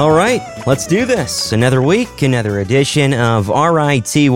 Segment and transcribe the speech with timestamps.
[0.00, 1.52] All right, let's do this.
[1.52, 4.30] Another week, another edition of RITY.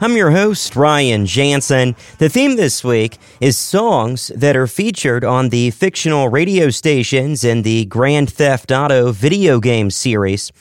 [0.00, 1.96] I'm your host, Ryan Jansen.
[2.18, 7.62] The theme this week is songs that are featured on the fictional radio stations in
[7.62, 10.52] the Grand Theft Auto video game series.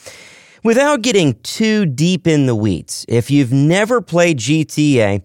[0.64, 5.24] Without getting too deep in the weeds, if you've never played GTA,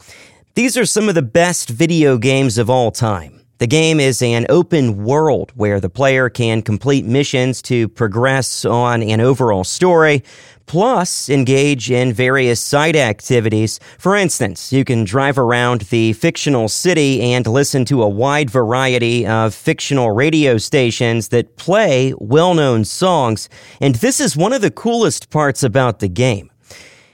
[0.56, 3.35] these are some of the best video games of all time.
[3.58, 9.02] The game is an open world where the player can complete missions to progress on
[9.02, 10.22] an overall story,
[10.66, 13.80] plus engage in various side activities.
[13.98, 19.26] For instance, you can drive around the fictional city and listen to a wide variety
[19.26, 23.48] of fictional radio stations that play well known songs.
[23.80, 26.50] And this is one of the coolest parts about the game.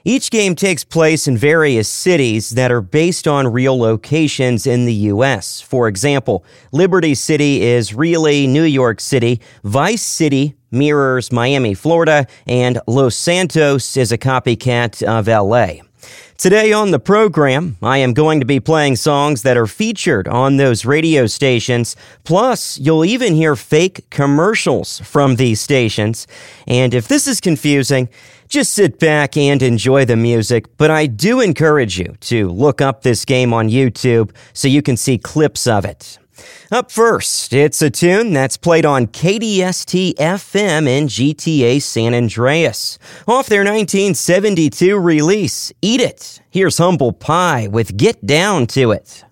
[0.04, 4.94] Each game takes place in various cities that are based on real locations in the
[4.94, 5.60] U.S.
[5.60, 12.80] For example, Liberty City is really New York City, Vice City mirrors Miami, Florida, and
[12.86, 15.82] Los Santos is a copycat of L.A.
[16.36, 20.56] Today on the program, I am going to be playing songs that are featured on
[20.56, 21.94] those radio stations.
[22.24, 26.26] Plus, you'll even hear fake commercials from these stations.
[26.66, 28.08] And if this is confusing,
[28.52, 33.00] just sit back and enjoy the music, but I do encourage you to look up
[33.00, 36.18] this game on YouTube so you can see clips of it.
[36.70, 42.98] Up first, it's a tune that's played on KDST FM in GTA San Andreas.
[43.26, 46.42] Off their 1972 release, Eat It.
[46.50, 49.24] Here's Humble Pie with Get Down to It.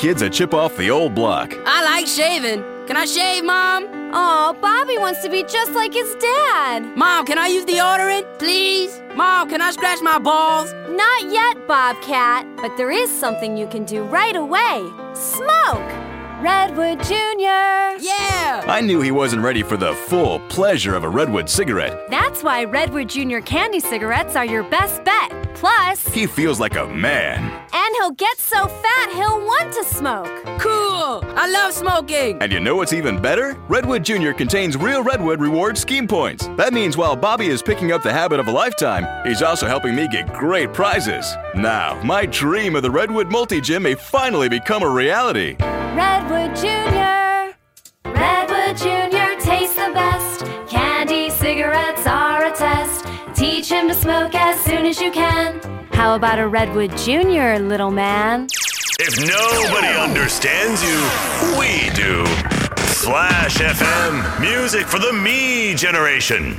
[0.00, 1.54] Kid's a chip off the old block.
[1.66, 2.64] I like shaving.
[2.86, 3.86] Can I shave, Mom?
[4.14, 6.96] Oh, Bobby wants to be just like his dad.
[6.96, 8.98] Mom, can I use deodorant, please?
[9.14, 10.72] Mom, can I scratch my balls?
[10.88, 15.92] Not yet, Bobcat, but there is something you can do right away smoke!
[16.40, 18.00] Redwood Jr.
[18.00, 18.64] Yeah!
[18.66, 22.08] I knew he wasn't ready for the full pleasure of a Redwood cigarette.
[22.08, 23.40] That's why Redwood Jr.
[23.40, 25.39] candy cigarettes are your best bet.
[25.60, 27.38] Plus, He feels like a man.
[27.72, 30.28] and he'll get so fat he'll want to smoke.
[30.58, 31.22] Cool!
[31.36, 32.38] I love smoking!
[32.40, 33.54] And you know what's even better?
[33.68, 34.32] Redwood Jr.
[34.32, 36.48] contains real Redwood reward scheme points.
[36.56, 39.94] That means while Bobby is picking up the habit of a lifetime, he's also helping
[39.94, 41.36] me get great prizes.
[41.54, 45.56] Now, my dream of the Redwood Multi Gym may finally become a reality.
[45.60, 47.54] Redwood Jr.
[48.08, 48.99] Redwood Jr.
[53.70, 55.60] Teach him to smoke as soon as you can.
[55.92, 58.48] How about a Redwood Jr., little man?
[58.98, 60.98] If nobody understands you,
[61.56, 62.26] we do.
[62.98, 66.56] Flash FM, music for the me generation.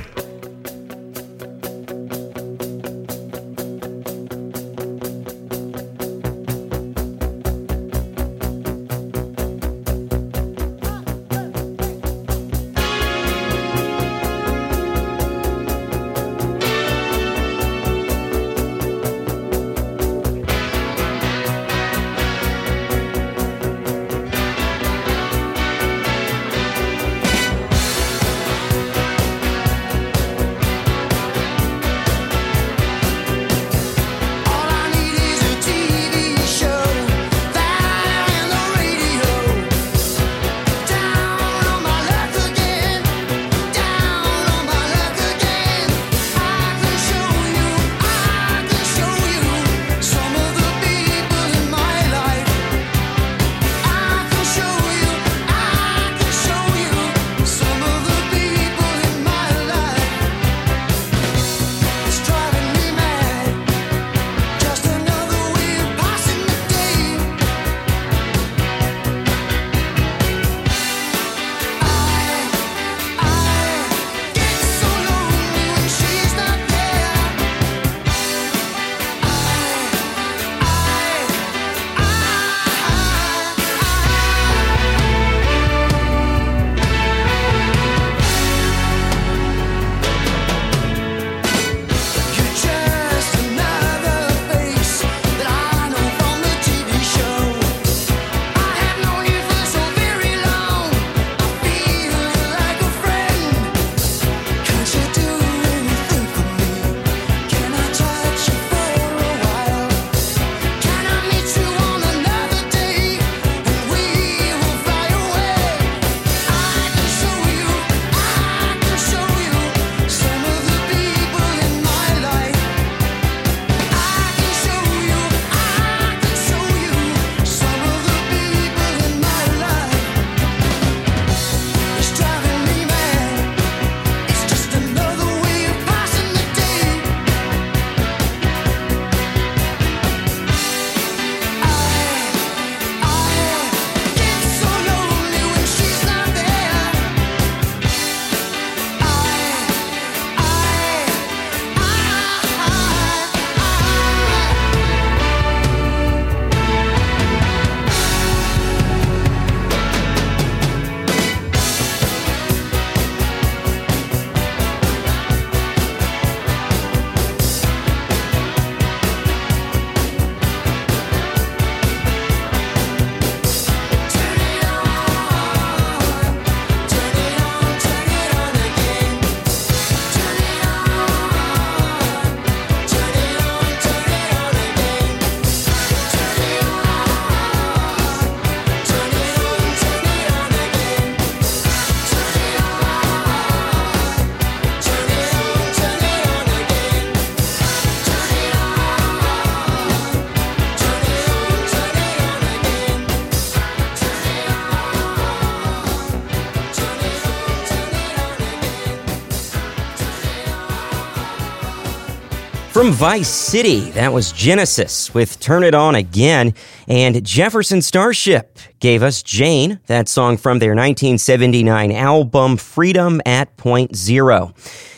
[212.82, 216.52] From Vice City, that was Genesis with Turn It On Again.
[216.88, 223.94] And Jefferson Starship gave us Jane, that song from their 1979 album Freedom at Point
[223.94, 224.52] Zero.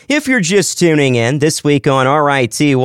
[0.07, 2.75] If you're just tuning in, this week on RITY,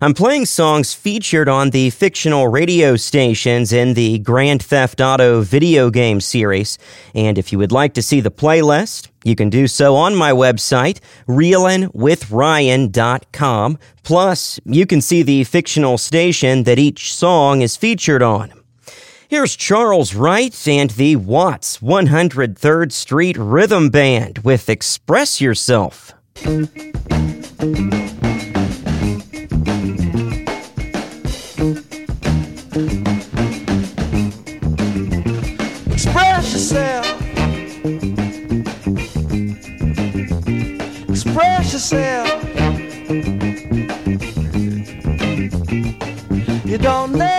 [0.00, 5.90] I'm playing songs featured on the fictional radio stations in the Grand Theft Auto video
[5.90, 6.78] game series.
[7.14, 10.32] And if you would like to see the playlist, you can do so on my
[10.32, 13.78] website, reelinwithryan.com.
[14.02, 18.54] Plus, you can see the fictional station that each song is featured on.
[19.28, 26.14] Here's Charles Wright and the Watts 103rd Street Rhythm Band with Express Yourself.
[26.36, 26.64] Express
[36.52, 37.06] yourself.
[41.08, 42.28] Express yourself.
[46.66, 47.33] You don't know.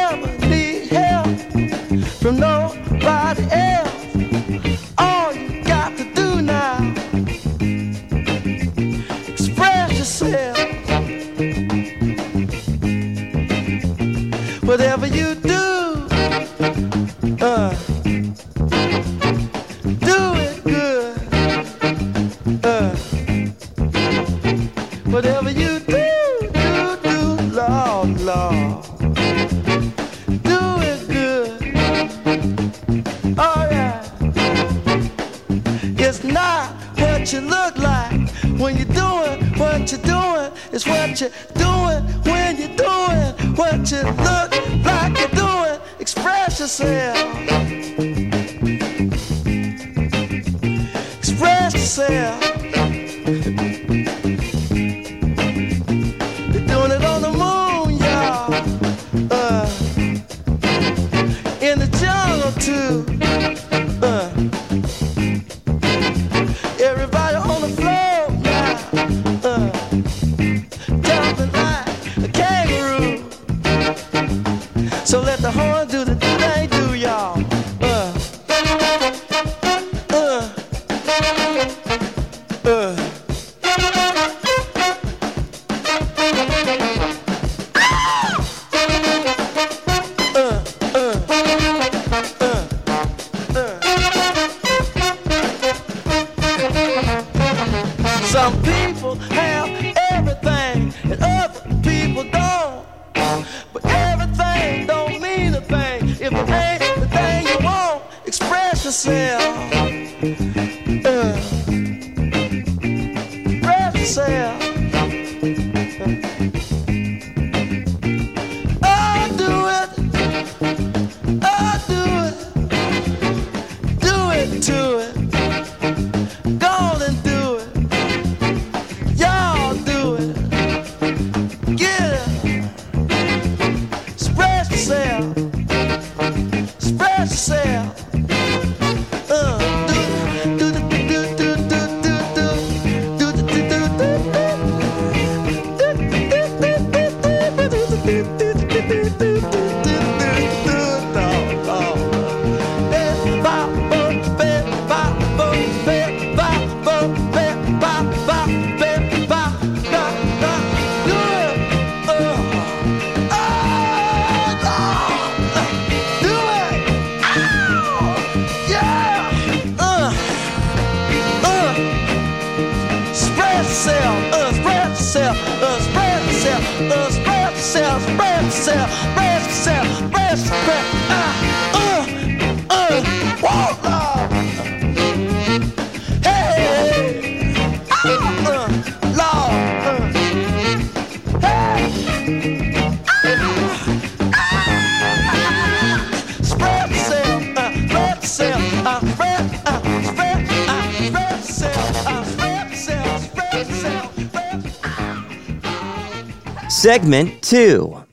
[206.85, 208.04] Segment 2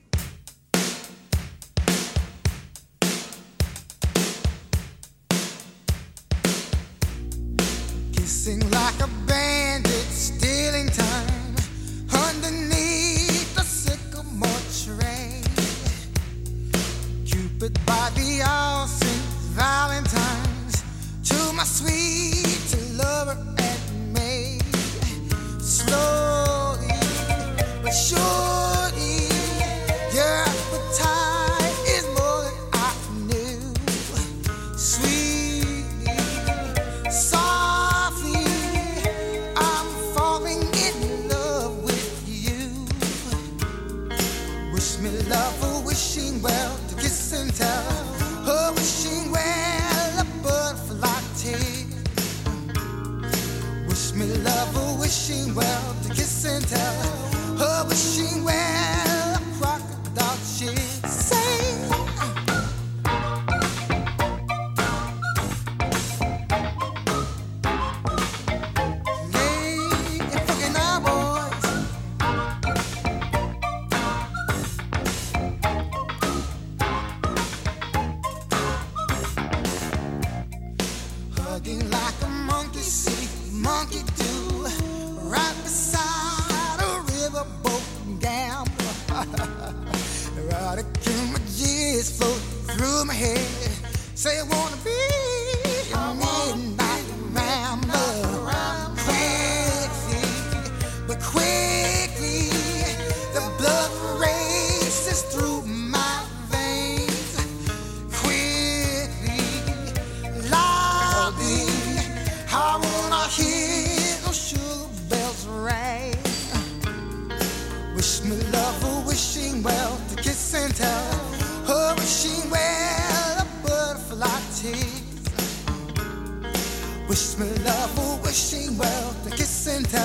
[127.13, 130.01] Wish me love, oh, wishing well, the kiss and tell,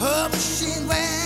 [0.00, 1.23] oh, wishing well.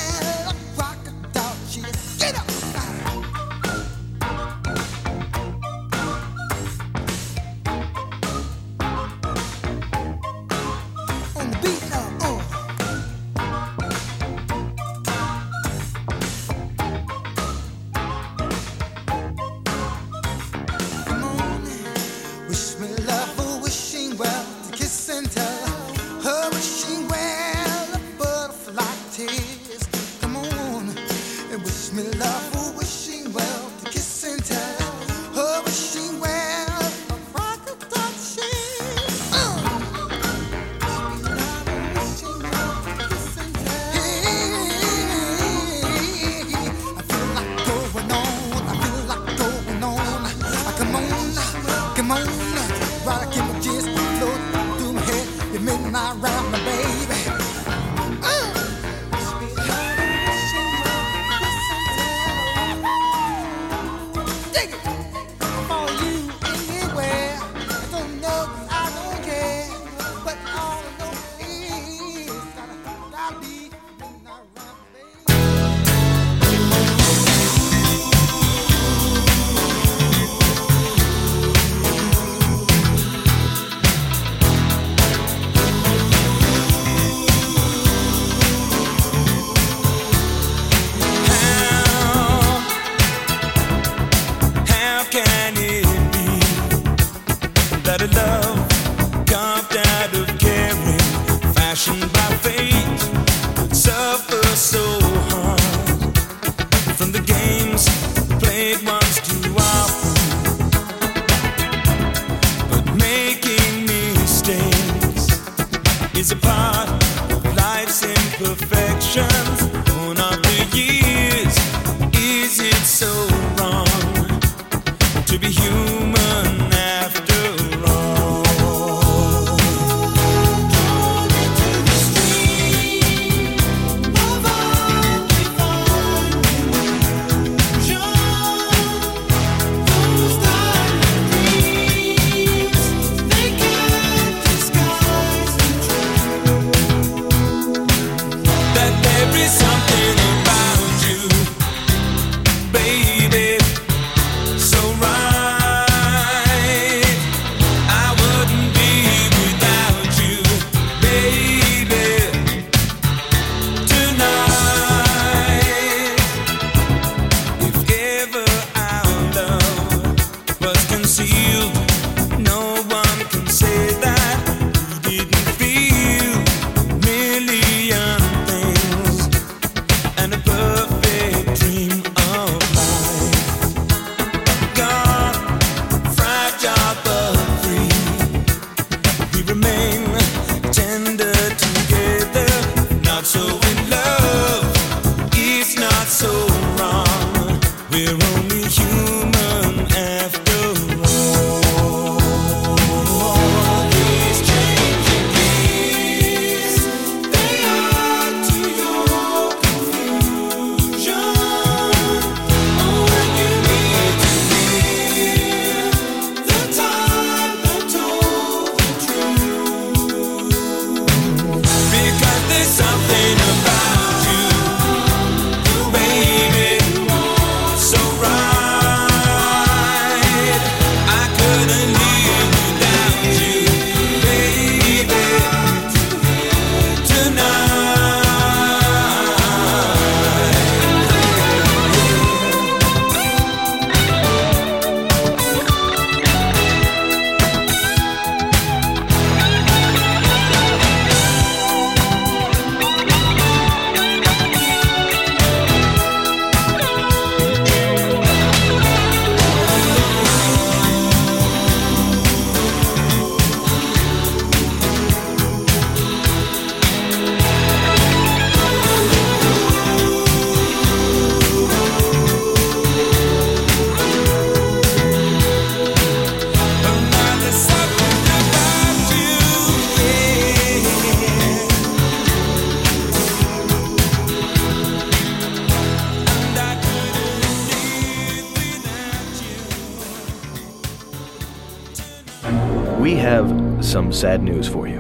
[294.19, 294.99] Sad news for you.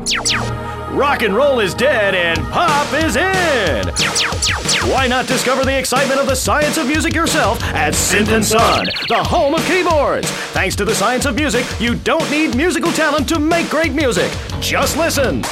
[0.97, 3.89] Rock and roll is dead and pop is in!
[4.89, 8.87] Why not discover the excitement of the science of music yourself at Synth and Son,
[9.09, 10.31] the home of keyboards?
[10.53, 14.31] Thanks to the science of music, you don't need musical talent to make great music.
[14.61, 15.43] Just listen.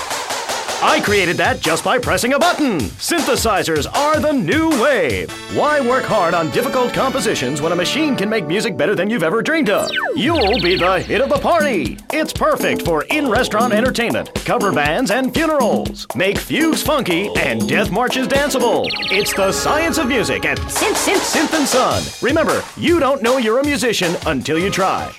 [0.82, 2.80] I created that just by pressing a button.
[2.80, 5.30] Synthesizers are the new wave.
[5.56, 9.22] Why work hard on difficult compositions when a machine can make music better than you've
[9.22, 9.90] ever dreamed of?
[10.14, 11.98] You'll be the hit of the party.
[12.12, 16.06] It's perfect for in restaurant entertainment, cover bands, and funerals.
[16.14, 18.86] Make fugues funky and death marches danceable.
[19.10, 22.02] It's the science of music at Synth, Synth, Synth and Son.
[22.20, 25.10] Remember, you don't know you're a musician until you try.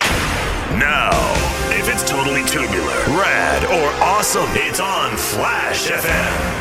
[0.77, 1.11] Now,
[1.99, 6.56] it's totally tubular, rad, or awesome, it's on Flash FM.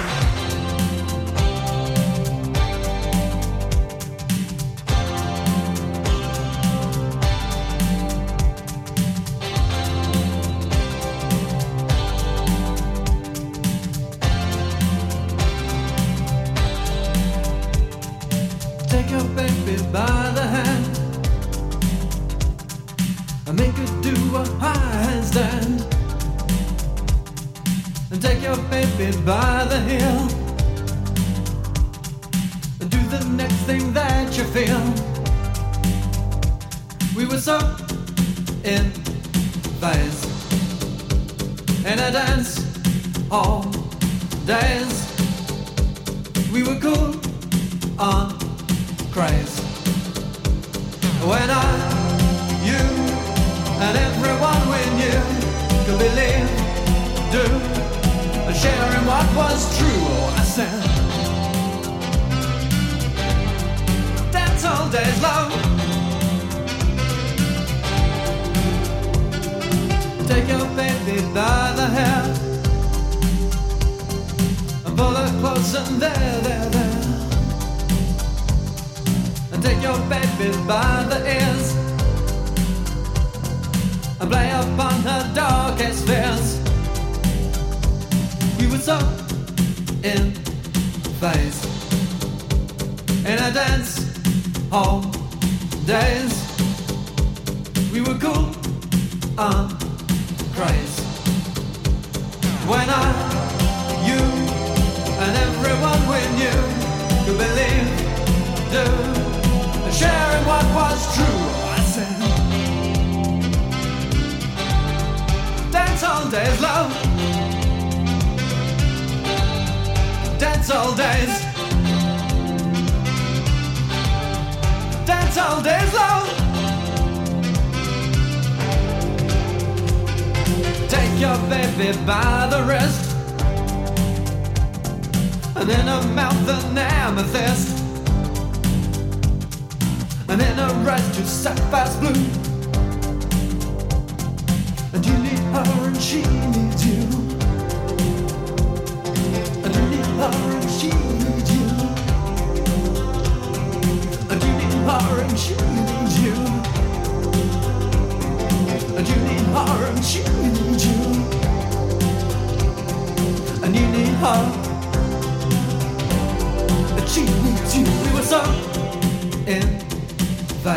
[170.67, 170.73] In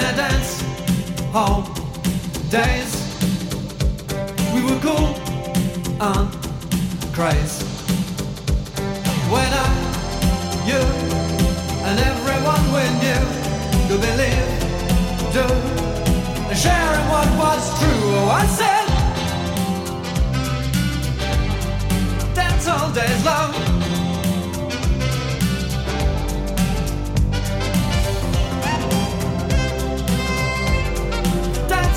[0.00, 0.62] a dance
[1.32, 1.68] hall
[2.48, 2.90] days.
[4.54, 5.14] We were cool
[6.00, 6.30] and
[7.12, 7.62] craze.
[9.28, 9.68] When I,
[10.64, 10.80] you,
[11.84, 13.24] and everyone we knew
[13.86, 14.48] could believe,
[15.34, 15.46] do,
[16.56, 18.04] sharing what was true.
[18.16, 18.86] Oh, I said,
[22.34, 23.73] dance all days long.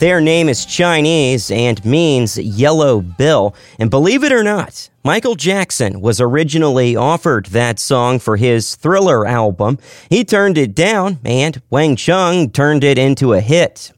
[0.00, 3.54] Their name is Chinese and means yellow bill.
[3.78, 9.26] And believe it or not, Michael Jackson was originally offered that song for his Thriller
[9.26, 9.78] album.
[10.08, 13.92] He turned it down, and Wang Chung turned it into a hit.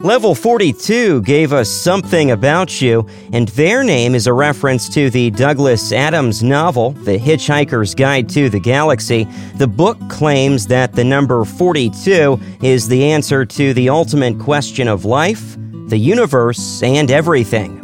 [0.00, 5.30] Level 42 gave us Something About You, and their name is a reference to the
[5.30, 9.28] Douglas Adams novel, The Hitchhiker's Guide to the Galaxy.
[9.54, 15.04] The book claims that the number 42 is the answer to the ultimate question of
[15.04, 17.80] life, the universe, and everything.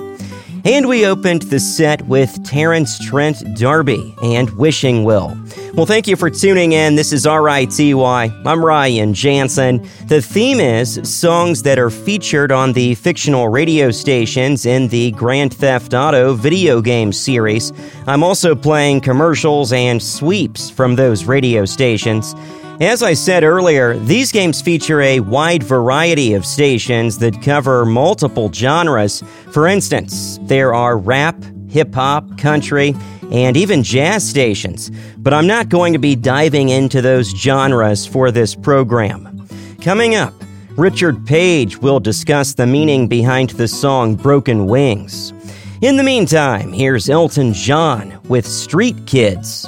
[0.65, 5.41] And we opened the set with Terence Trent D'Arby and Wishing Well.
[5.75, 6.97] Well, thank you for tuning in.
[6.97, 7.95] This is RITY.
[7.95, 9.87] I'm Ryan Jansen.
[10.09, 15.55] The theme is songs that are featured on the fictional radio stations in the Grand
[15.55, 17.73] Theft Auto video game series.
[18.09, 22.35] I'm also playing commercials and sweeps from those radio stations.
[22.81, 28.53] As I said earlier, these games feature a wide variety of stations that cover multiple
[28.53, 29.23] genres.
[29.53, 31.37] For instance, there are rap,
[31.69, 32.97] hip hop, country,
[33.31, 34.91] and even jazz stations.
[35.19, 39.49] But I'm not going to be diving into those genres for this program.
[39.81, 40.35] Coming up,
[40.77, 45.33] Richard Page will discuss the meaning behind the song Broken Wings.
[45.81, 49.67] In the meantime, here's Elton John with Street Kids.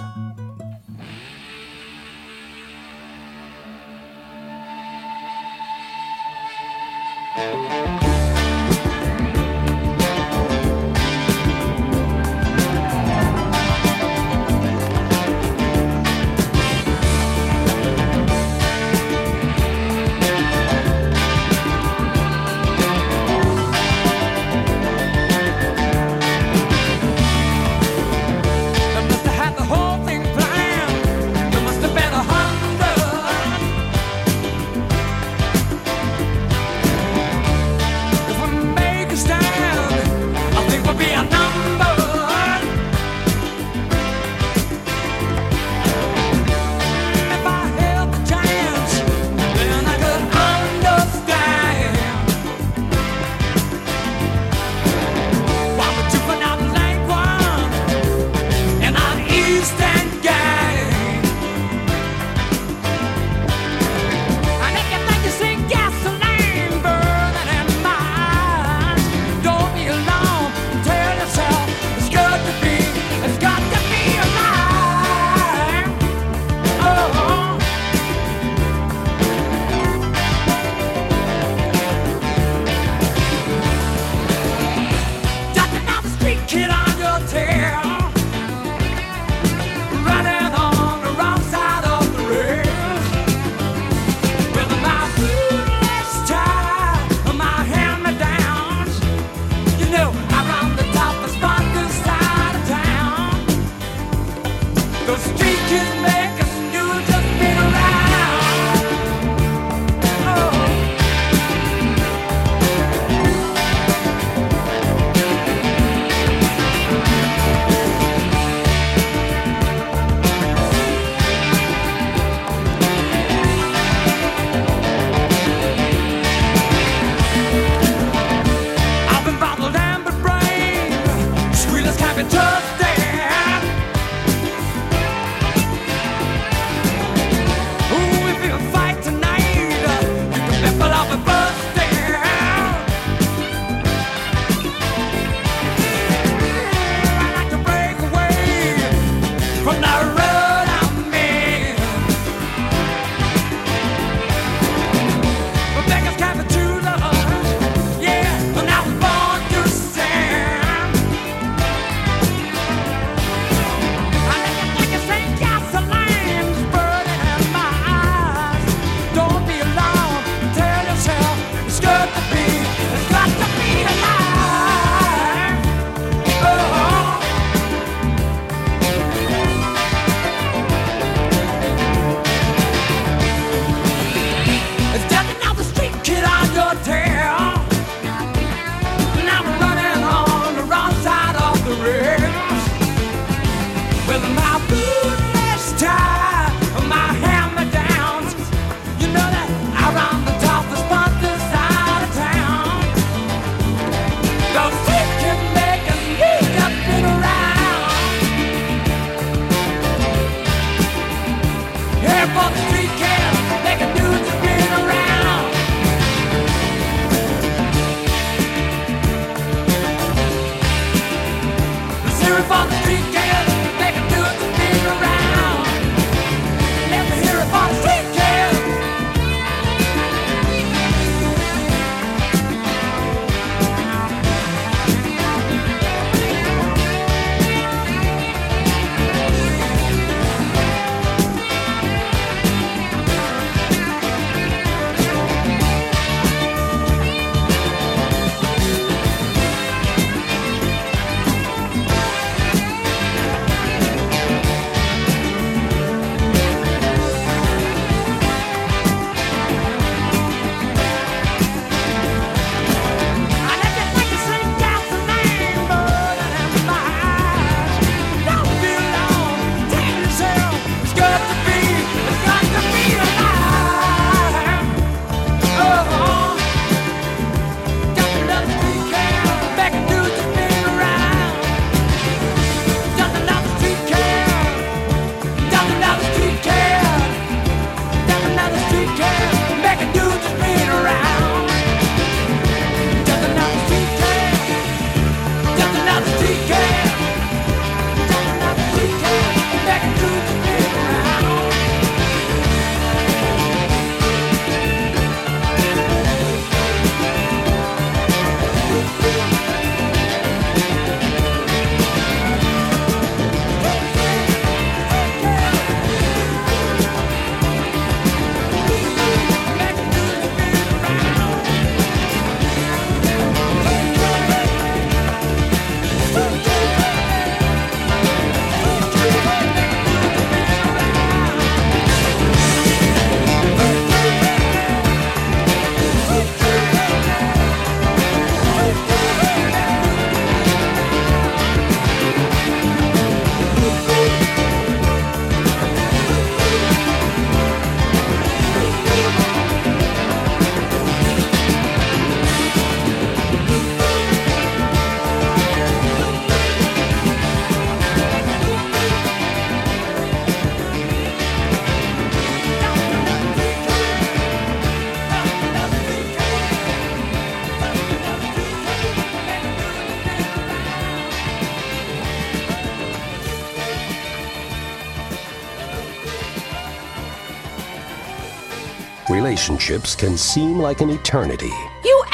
[379.49, 381.51] Relationships can seem like an eternity.
[381.85, 382.05] You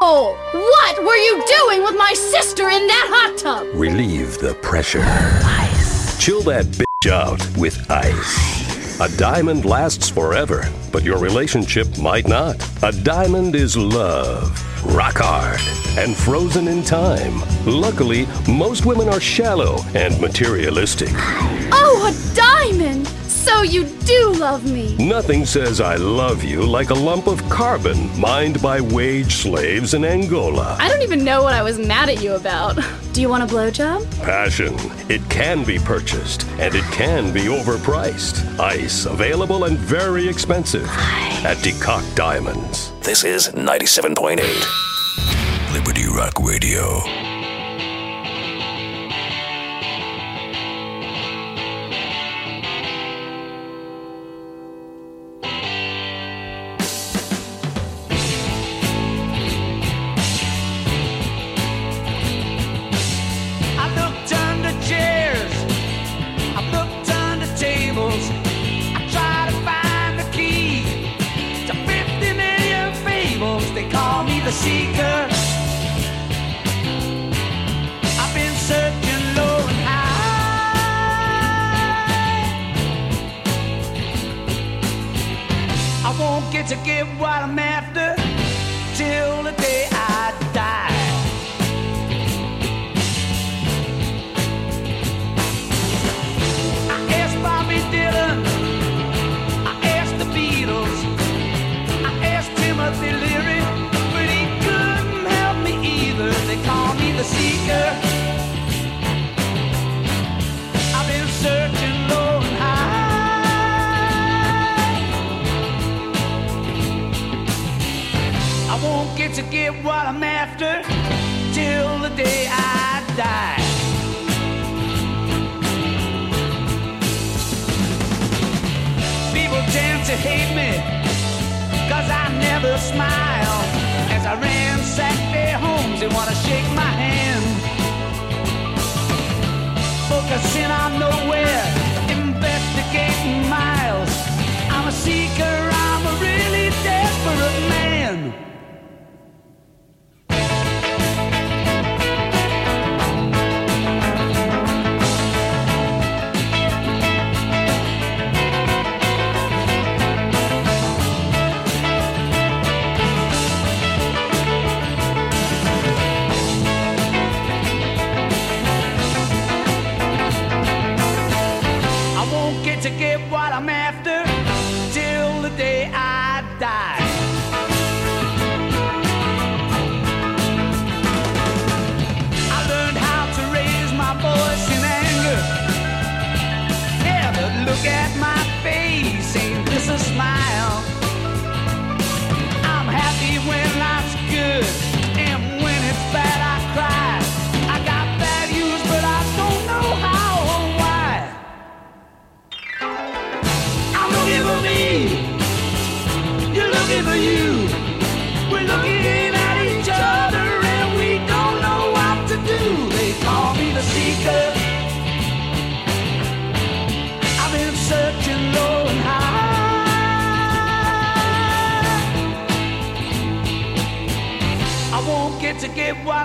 [0.00, 0.34] asshole!
[0.52, 3.68] What were you doing with my sister in that hot tub?
[3.72, 5.02] Relieve the pressure.
[5.04, 6.18] Ice.
[6.18, 9.00] Chill that bitch out with ice.
[9.00, 12.56] A diamond lasts forever, but your relationship might not.
[12.82, 14.50] A diamond is love,
[14.84, 15.60] rock hard,
[15.96, 17.42] and frozen in time.
[17.64, 21.10] Luckily, most women are shallow and materialistic.
[21.12, 23.08] Oh, a diamond!
[23.42, 24.96] So you do love me.
[24.98, 30.04] Nothing says I love you like a lump of carbon mined by wage slaves in
[30.04, 30.76] Angola.
[30.78, 32.78] I don't even know what I was mad at you about.
[33.12, 34.08] Do you want a blowjob?
[34.22, 34.74] Passion.
[35.10, 38.58] It can be purchased and it can be overpriced.
[38.60, 40.86] Ice available and very expensive
[41.44, 42.92] at Decock Diamonds.
[43.00, 44.38] This is 97.8
[45.74, 47.21] Liberty Rock Radio.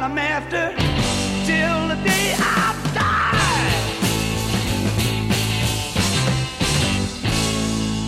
[0.07, 0.69] I'm after
[1.45, 3.77] till the day I die.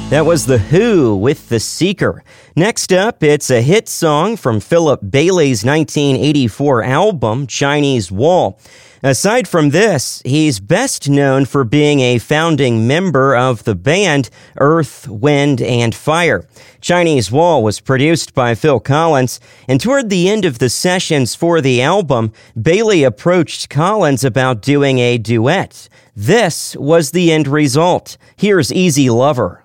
[0.10, 2.24] That was The Who with The Seeker.
[2.56, 8.60] Next up, it's a hit song from Philip Bailey's 1984 album, Chinese Wall.
[9.02, 15.08] Aside from this, he's best known for being a founding member of the band Earth,
[15.08, 16.45] Wind, and Fire.
[16.82, 19.39] Chinese Wall was produced by Phil Collins,
[19.70, 25.00] and toward the end of the sessions for the album, Bailey approached Collins about doing
[25.00, 25.88] a duet.
[26.14, 28.18] This was the end result.
[28.36, 29.64] Here's Easy Lover.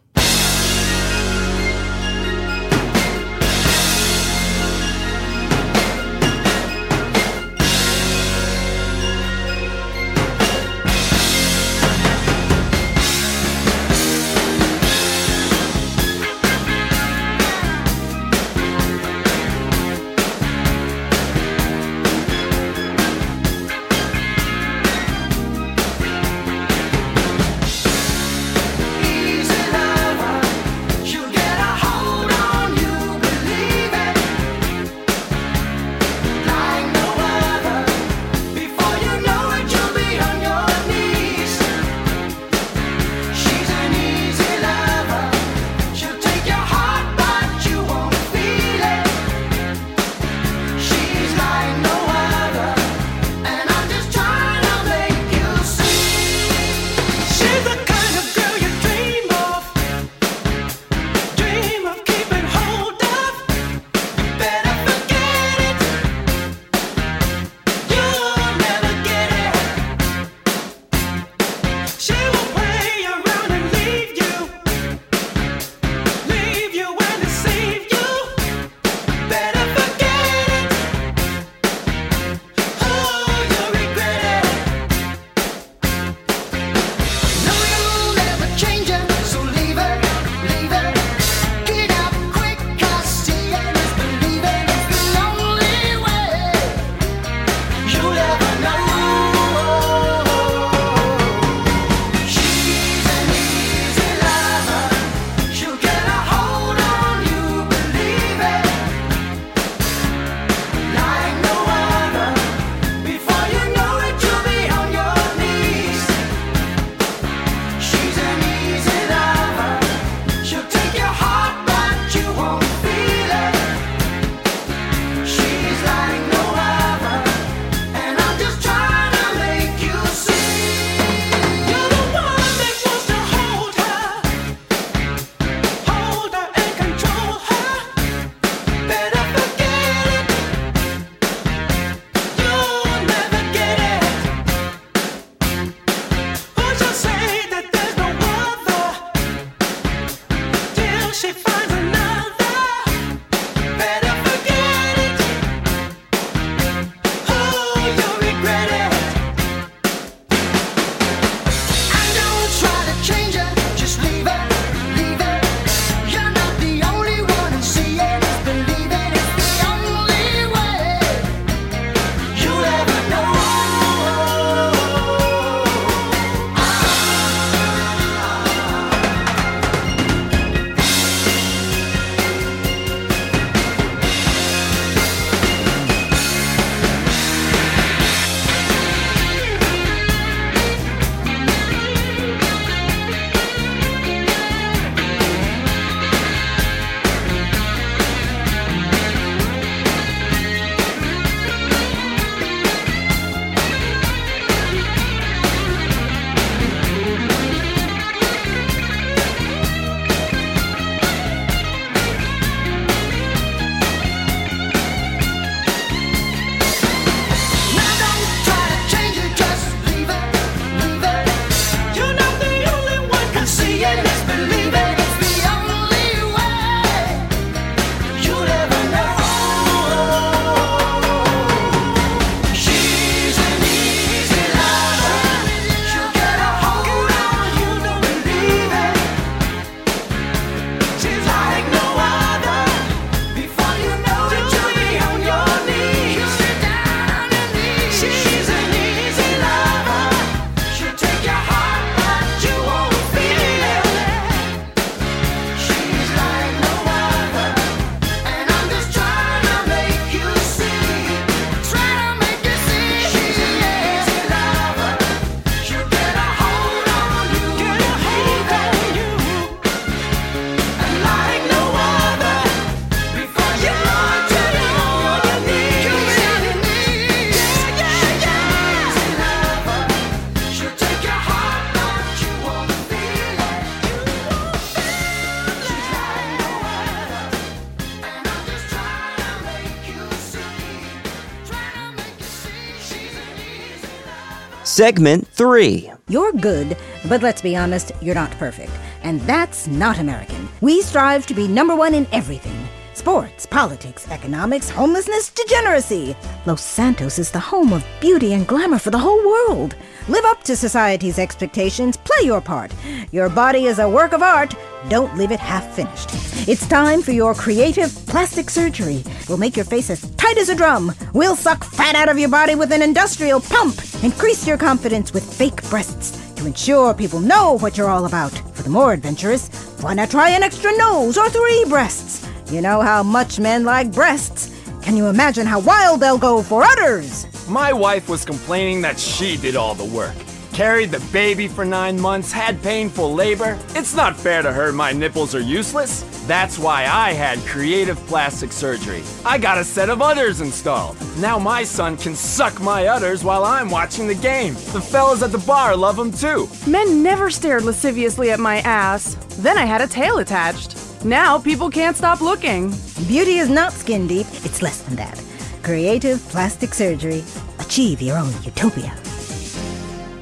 [294.75, 295.93] Segment 3.
[296.09, 296.77] You're good,
[297.09, 298.73] but let's be honest, you're not perfect.
[299.05, 300.49] And that's not American.
[300.63, 302.59] We strive to be number one in everything
[302.95, 306.17] sports, politics, economics, homelessness, degeneracy.
[306.45, 309.77] Los Santos is the home of beauty and glamour for the whole world.
[310.09, 312.73] Live up to society's expectations, play your part.
[313.13, 314.57] Your body is a work of art.
[314.89, 316.11] Don't leave it half finished.
[316.49, 319.05] It's time for your creative plastic surgery.
[319.29, 320.93] We'll make your face as tight as a drum.
[321.13, 323.77] We'll suck fat out of your body with an industrial pump.
[324.05, 328.33] Increase your confidence with fake breasts to ensure people know what you're all about.
[328.55, 329.49] For the more adventurous,
[329.83, 332.29] not try an extra nose or three breasts?
[332.53, 334.55] You know how much men like breasts.
[334.83, 337.27] Can you imagine how wild they'll go for udders?
[337.49, 340.15] My wife was complaining that she did all the work.
[340.53, 343.59] Carried the baby for nine months, had painful labor.
[343.71, 346.03] It's not fair to her my nipples are useless.
[346.27, 349.03] That's why I had creative plastic surgery.
[349.27, 350.97] I got a set of udders installed.
[351.19, 354.55] Now my son can suck my udders while I'm watching the game.
[354.55, 356.49] The fellas at the bar love them too.
[356.67, 359.17] Men never stared lasciviously at my ass.
[359.41, 360.77] Then I had a tail attached.
[361.05, 362.71] Now people can't stop looking.
[363.07, 365.23] Beauty is not skin deep, it's less than that.
[365.63, 367.23] Creative plastic surgery.
[367.59, 368.97] Achieve your own utopia.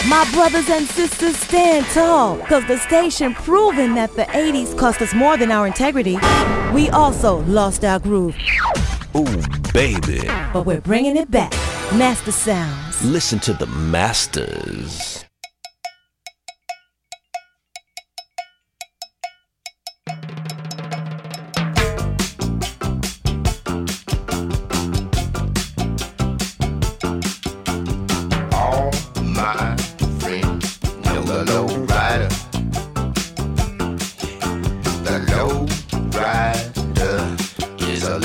[0.09, 5.15] My brothers and sisters stand tall, cause the station proving that the 80s cost us
[5.15, 6.19] more than our integrity.
[6.75, 8.37] We also lost our groove,
[9.15, 9.43] Ooh,
[9.73, 10.23] baby.
[10.53, 11.53] but we're bringing it back.
[11.95, 13.05] Master Sounds.
[13.05, 15.25] Listen to the masters.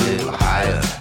[0.08, 0.97] Little higher.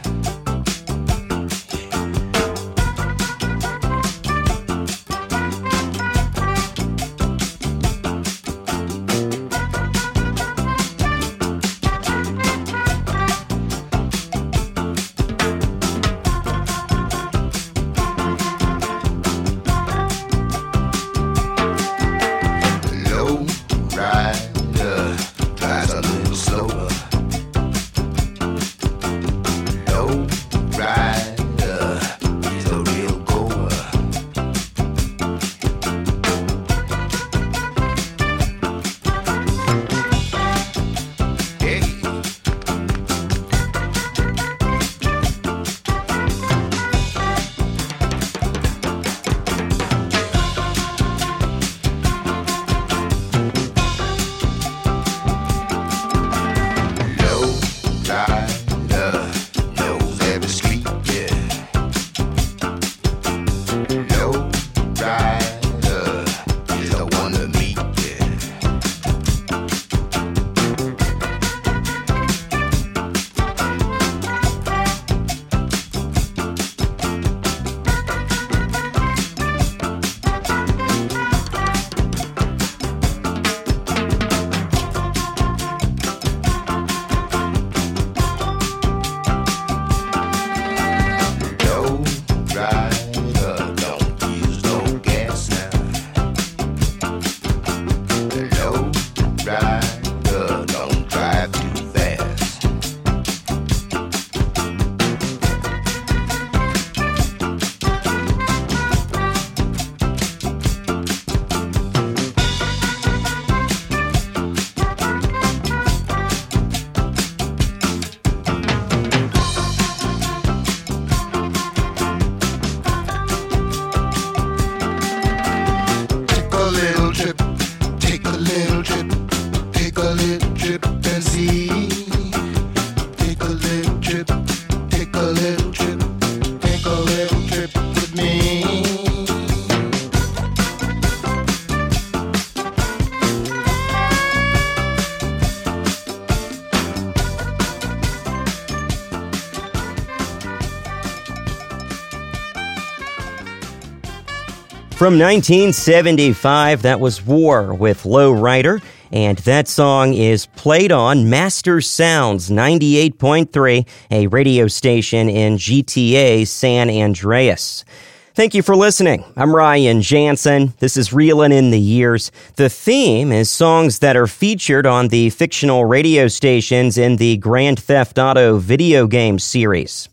[154.97, 158.81] From 1975, that was War with Low Rider,
[159.11, 166.89] and that song is played on Master Sounds 98.3, a radio station in GTA San
[166.89, 167.85] Andreas.
[168.33, 169.23] Thank you for listening.
[169.35, 170.73] I'm Ryan Jansen.
[170.79, 172.31] This is Reelin' in the Years.
[172.55, 177.79] The theme is songs that are featured on the fictional radio stations in the Grand
[177.79, 180.09] Theft Auto video game series.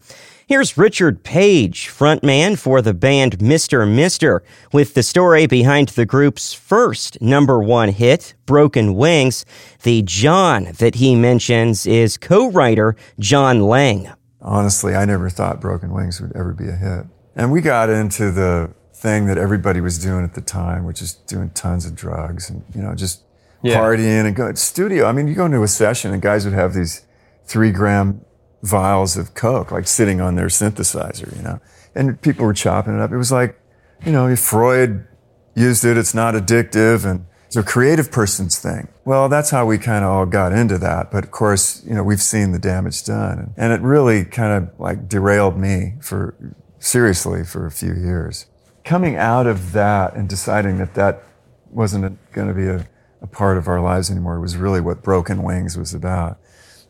[0.47, 3.91] Here's Richard Page, frontman for the band Mr.
[3.91, 4.43] Mister,
[4.75, 9.47] with the story behind the group's first number one hit, Broken Wings.
[9.85, 14.13] The John that he mentions is co writer John Lang.
[14.43, 17.07] Honestly, I never thought Broken Wings would ever be a hit.
[17.35, 21.15] And we got into the thing that everybody was doing at the time, which is
[21.15, 23.23] doing tons of drugs and, you know, just
[23.63, 23.79] Yeah.
[23.79, 25.07] partying and go studio.
[25.07, 27.01] I mean, you go into a session and guys would have these
[27.47, 28.21] three gram
[28.65, 31.61] vials of Coke, like sitting on their synthesizer, you know,
[31.95, 33.13] and people were chopping it up.
[33.13, 33.61] It was like,
[34.05, 35.07] you know, if Freud
[35.55, 35.97] used it.
[35.97, 38.89] It's not addictive and it's a creative person's thing.
[39.05, 41.11] Well, that's how we kind of all got into that.
[41.11, 44.81] But of course, you know, we've seen the damage done and it really kind of
[44.81, 46.35] like derailed me for
[46.79, 48.47] seriously for a few years.
[48.85, 51.23] Coming out of that and deciding that that
[51.71, 52.87] wasn't going to be a,
[53.23, 56.39] a part of our lives anymore was really what Broken Wings was about.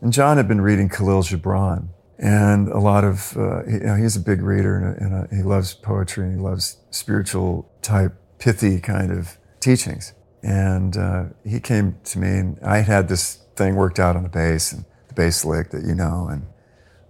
[0.05, 1.87] And John had been reading Kahlil Gibran
[2.19, 5.35] and a lot of, uh, you know, he's a big reader and, a, and a,
[5.35, 10.13] he loves poetry and he loves spiritual type, pithy kind of teachings.
[10.43, 14.29] And uh, he came to me and I had this thing worked out on the
[14.29, 16.45] bass and the bass lick that you know and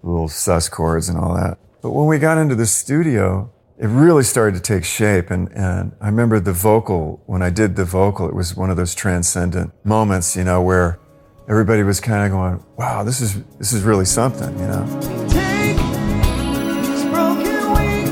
[0.01, 1.57] little sus chords and all that.
[1.81, 5.31] But when we got into the studio, it really started to take shape.
[5.31, 8.77] And, and I remember the vocal, when I did the vocal, it was one of
[8.77, 11.01] those transcendent moments, you know, where
[11.47, 14.85] everybody was kind of going, wow, this is, this is really something, you know?
[15.29, 18.11] Take these broken wings,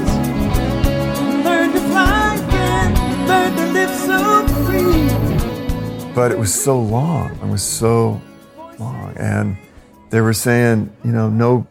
[1.43, 6.13] learn to fly again, learn to live so free.
[6.13, 7.31] But it was so long.
[7.31, 8.21] It was so
[8.77, 9.15] long.
[9.17, 9.57] And
[10.11, 11.67] they were saying, you know, no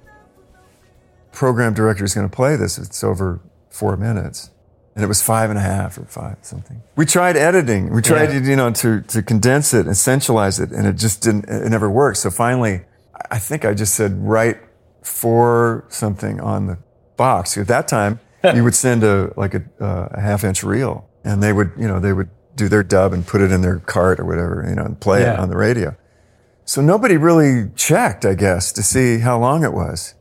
[1.30, 2.76] program director is going to play this.
[2.76, 3.40] It's over
[3.70, 4.50] four minutes.
[4.94, 6.82] And it was five and a half or five something.
[6.96, 7.92] We tried editing.
[7.94, 8.40] We tried, Yeah.
[8.50, 12.18] you know, to, to condense it, essentialize it, and it just didn't, it never worked.
[12.18, 12.82] So finally,
[13.30, 14.58] I think I just said, write
[15.02, 16.78] for something on the
[17.16, 17.56] box.
[17.56, 18.20] At that time,
[18.54, 21.88] you would send a, like a, uh, a half inch reel and they would, you
[21.88, 24.74] know, they would do their dub and put it in their cart or whatever, you
[24.74, 25.96] know, and play it on the radio.
[26.64, 30.14] So nobody really checked, I guess, to see how long it was.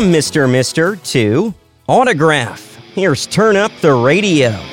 [0.00, 0.50] Mr.
[0.50, 1.54] Mister, to
[1.86, 2.76] Autograph.
[2.94, 4.67] Here's Turn Up the Radio.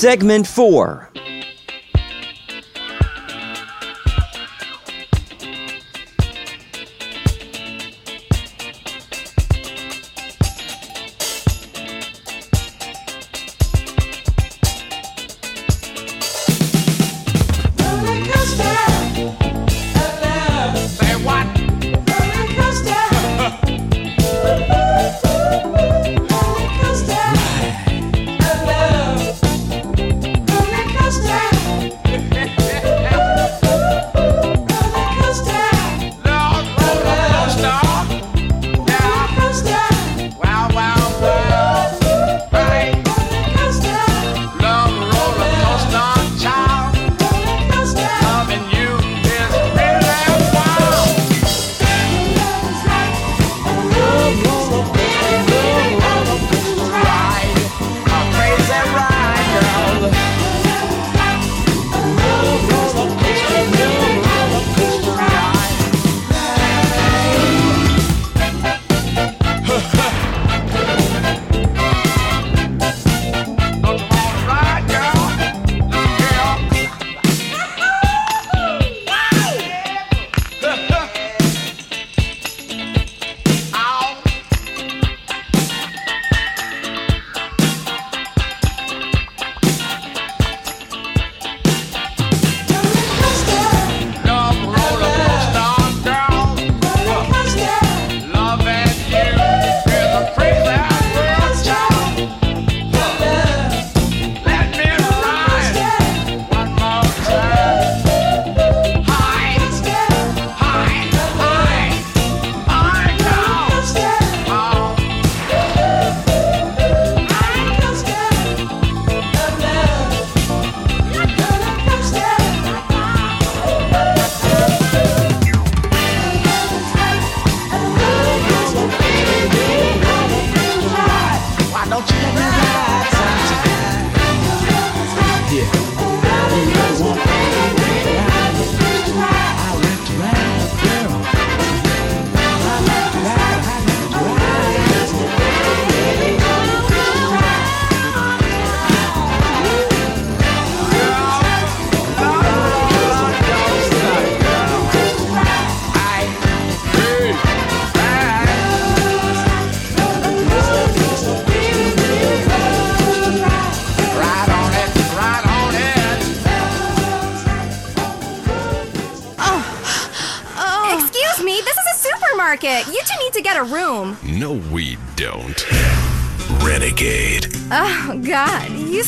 [0.00, 1.09] Segment 4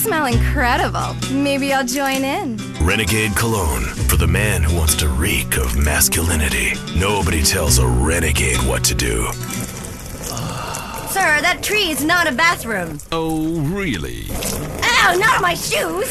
[0.02, 1.14] smell incredible.
[1.32, 2.56] Maybe I'll join in.
[2.80, 6.72] Renegade Cologne for the man who wants to reek of masculinity.
[6.96, 9.26] Nobody tells a renegade what to do.
[11.12, 12.98] Sir, that tree is not a bathroom.
[13.12, 14.24] Oh, really?
[14.82, 16.10] Ow, not on my shoes!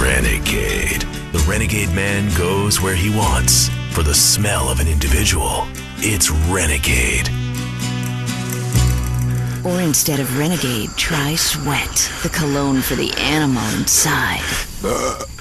[0.00, 1.02] Renegade.
[1.32, 5.66] The renegade man goes where he wants for the smell of an individual.
[5.98, 7.28] It's Renegade.
[9.66, 14.38] Or instead of Renegade, try Sweat, the cologne for the animal inside.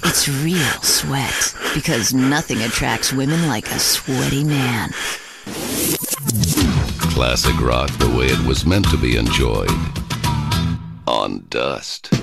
[0.04, 4.90] It's real sweat, because nothing attracts women like a sweaty man.
[6.98, 9.70] Classic rock the way it was meant to be enjoyed.
[11.06, 12.15] On Dust.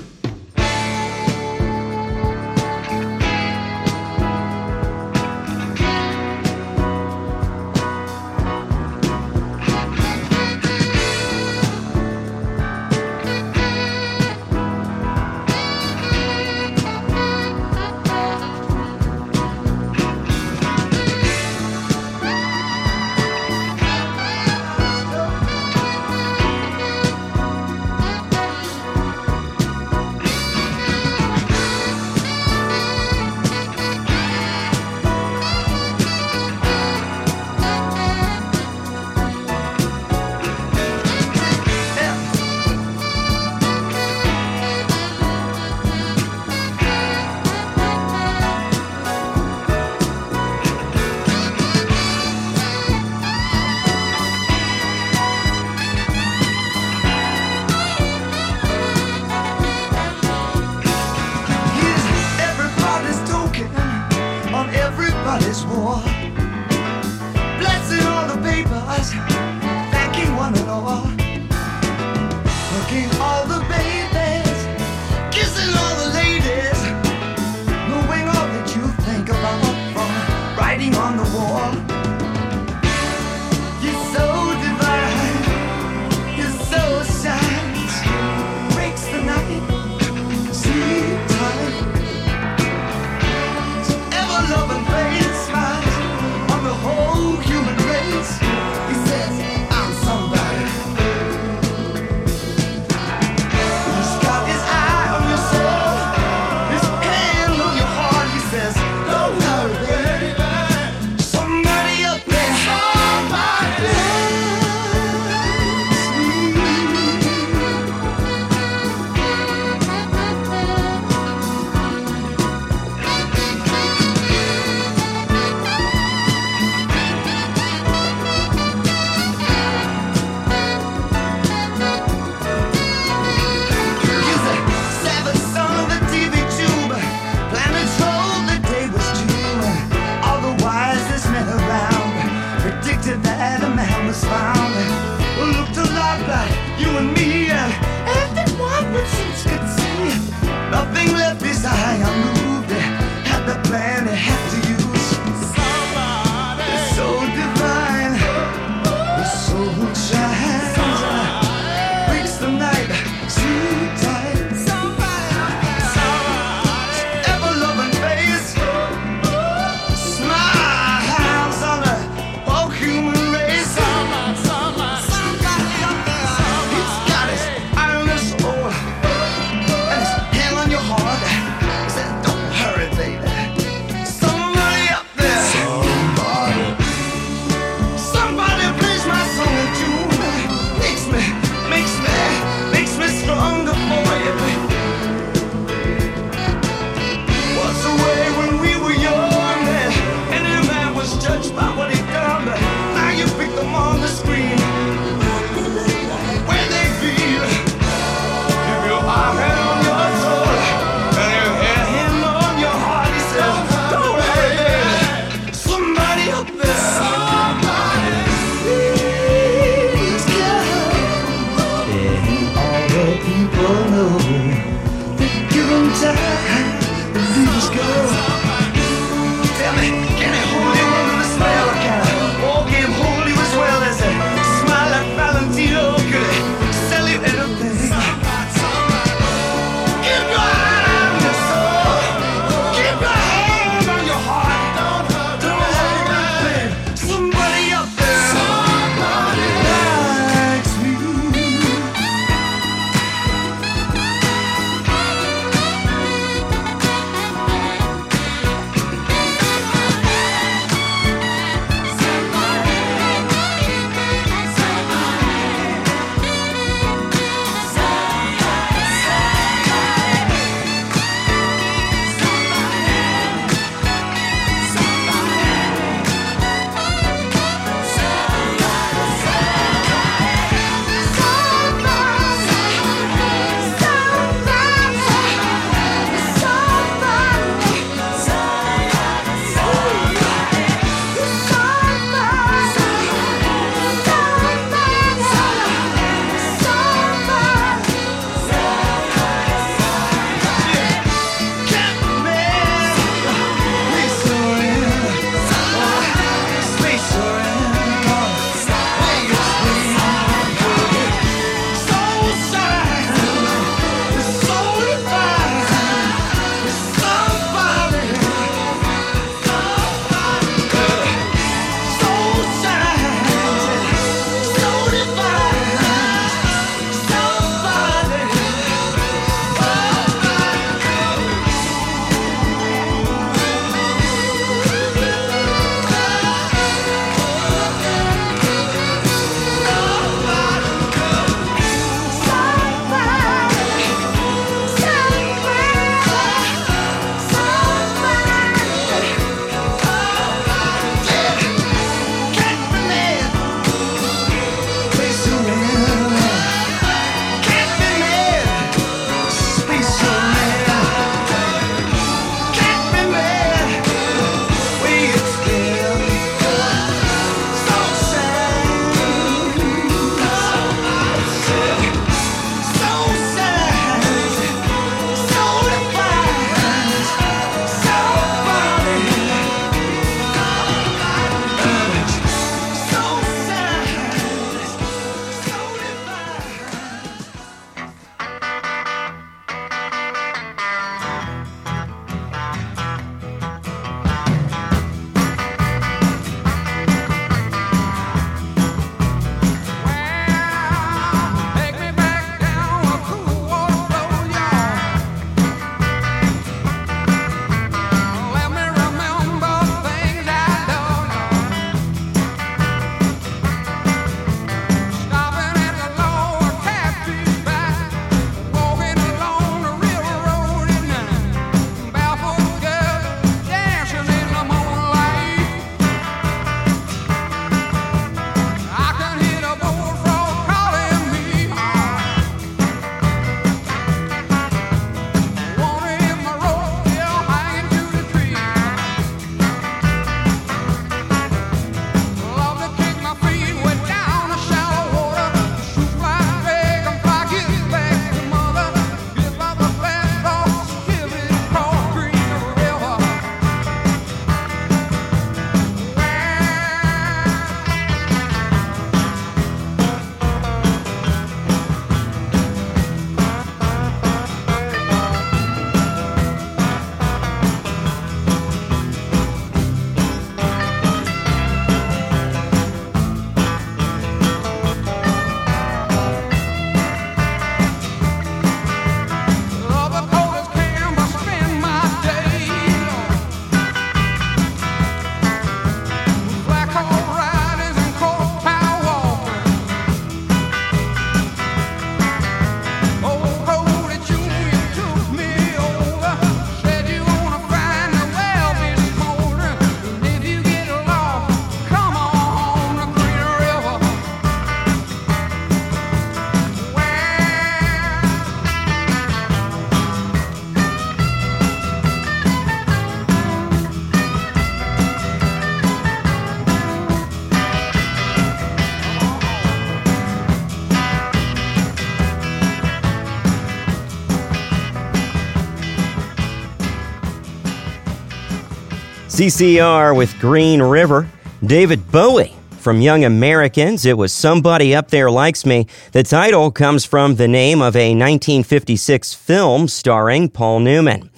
[529.13, 531.07] CCR with Green River.
[531.45, 533.85] David Bowie from Young Americans.
[533.85, 535.67] It was Somebody Up There Likes Me.
[535.91, 541.11] The title comes from the name of a 1956 film starring Paul Newman.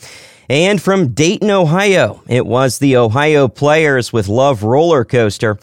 [0.49, 5.57] And from Dayton, Ohio, it was the Ohio Players with Love Roller Coaster.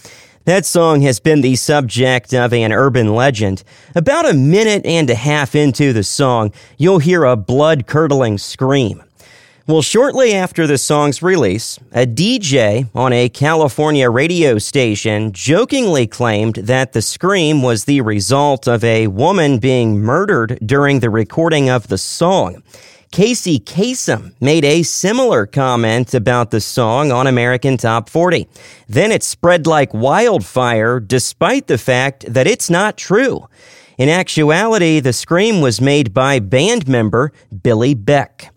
[0.47, 3.63] That song has been the subject of an urban legend.
[3.95, 9.03] About a minute and a half into the song, you'll hear a blood curdling scream.
[9.65, 16.57] Well, shortly after the song's release, a DJ on a California radio station jokingly claimed
[16.57, 21.87] that the scream was the result of a woman being murdered during the recording of
[21.87, 22.65] the song.
[23.13, 28.49] Casey Kasem made a similar comment about the song on American Top 40.
[28.89, 33.47] Then it spread like wildfire despite the fact that it's not true.
[33.97, 37.31] In actuality, the scream was made by band member
[37.63, 38.52] Billy Beck.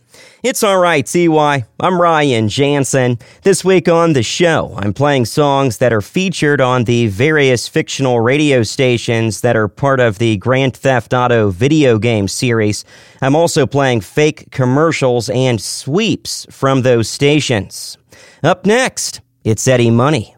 [0.46, 1.66] It's all right, CY.
[1.80, 3.18] I'm Ryan Jansen.
[3.42, 8.20] This week on the show, I'm playing songs that are featured on the various fictional
[8.20, 12.86] radio stations that are part of the Grand Theft Auto video game series.
[13.24, 17.98] I'm also playing fake commercials and sweeps from those stations.
[18.44, 20.35] Up next, it's Eddie Money.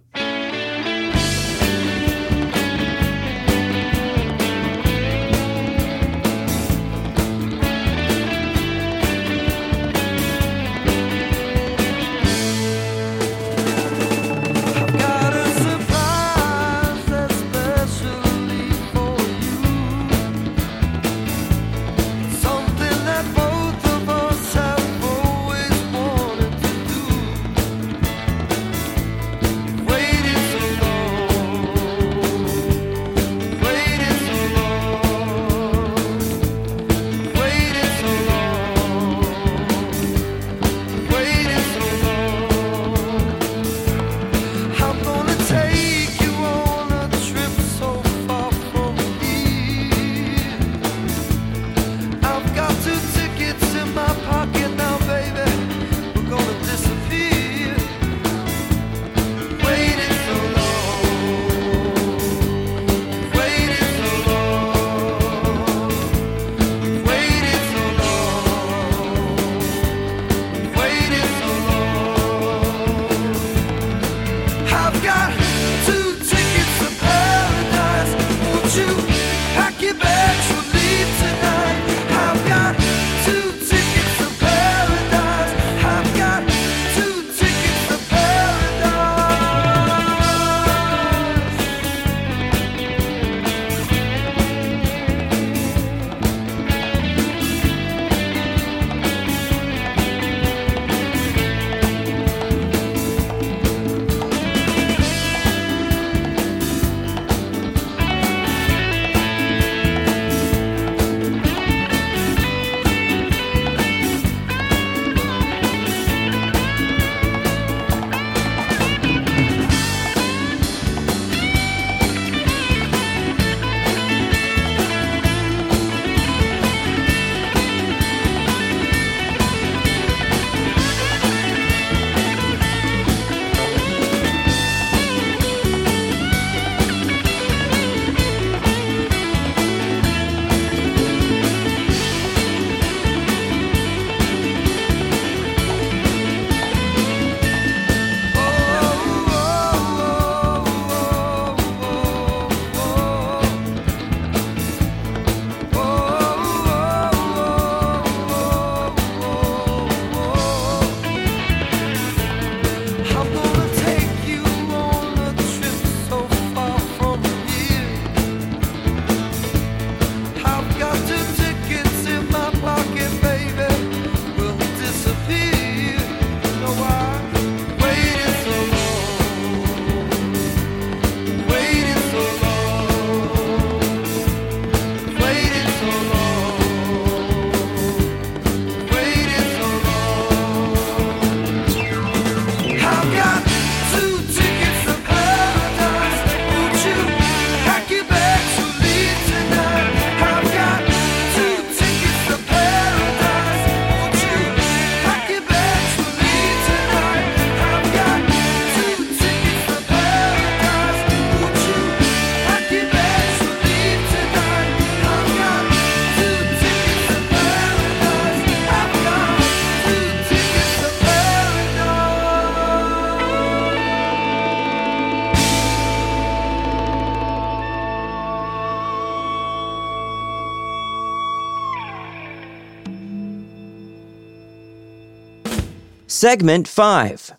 [236.17, 237.36] Segment 5.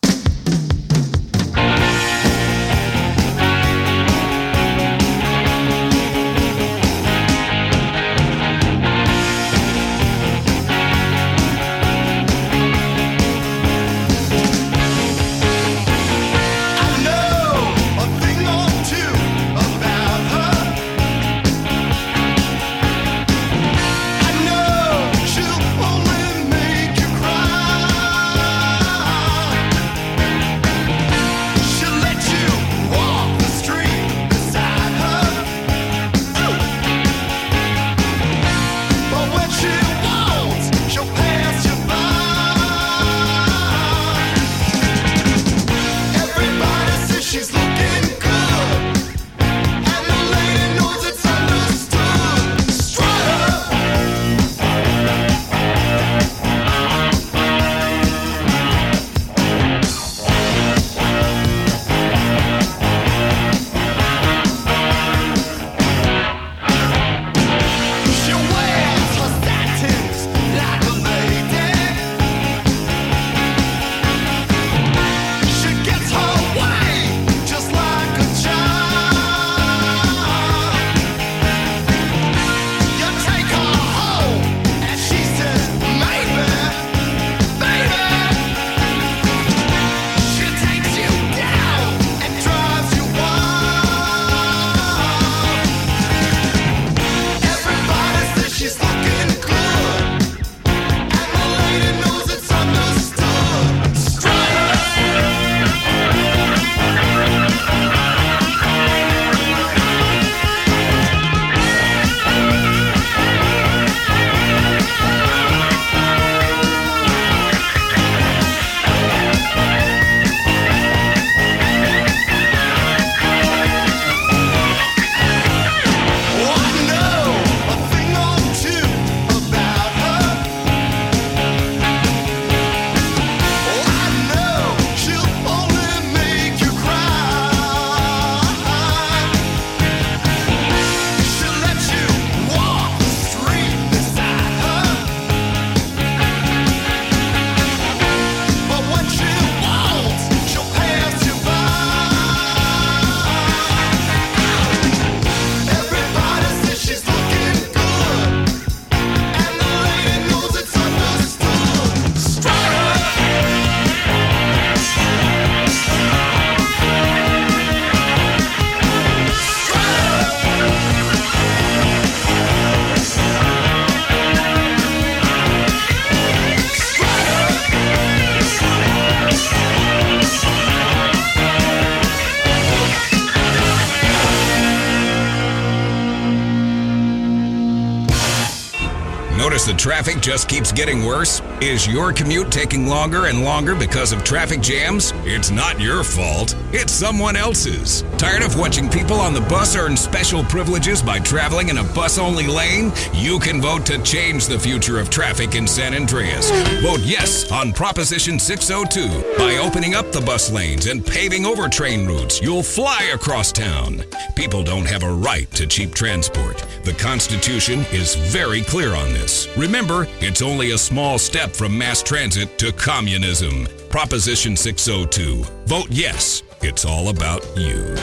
[189.88, 191.40] Traffic just keeps getting worse?
[191.62, 195.14] Is your commute taking longer and longer because of traffic jams?
[195.24, 196.54] It's not your fault.
[196.74, 198.04] It's someone else's.
[198.18, 202.18] Tired of watching people on the bus earn special privileges by traveling in a bus
[202.18, 202.92] only lane?
[203.14, 206.50] You can vote to change the future of traffic in San Andreas.
[206.82, 209.38] Vote yes on Proposition 602.
[209.38, 214.04] By opening up the bus lanes and paving over train routes, you'll fly across town.
[214.36, 216.62] People don't have a right to cheap transport.
[216.88, 219.46] The Constitution is very clear on this.
[219.58, 223.66] Remember, it's only a small step from mass transit to communism.
[223.90, 225.44] Proposition 602.
[225.66, 226.42] Vote yes.
[226.62, 227.94] It's all about you.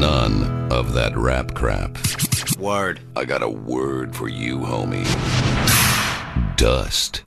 [0.00, 1.98] None of that rap crap.
[2.58, 3.00] Word.
[3.14, 5.04] I got a word for you, homie.
[6.56, 7.23] Dust.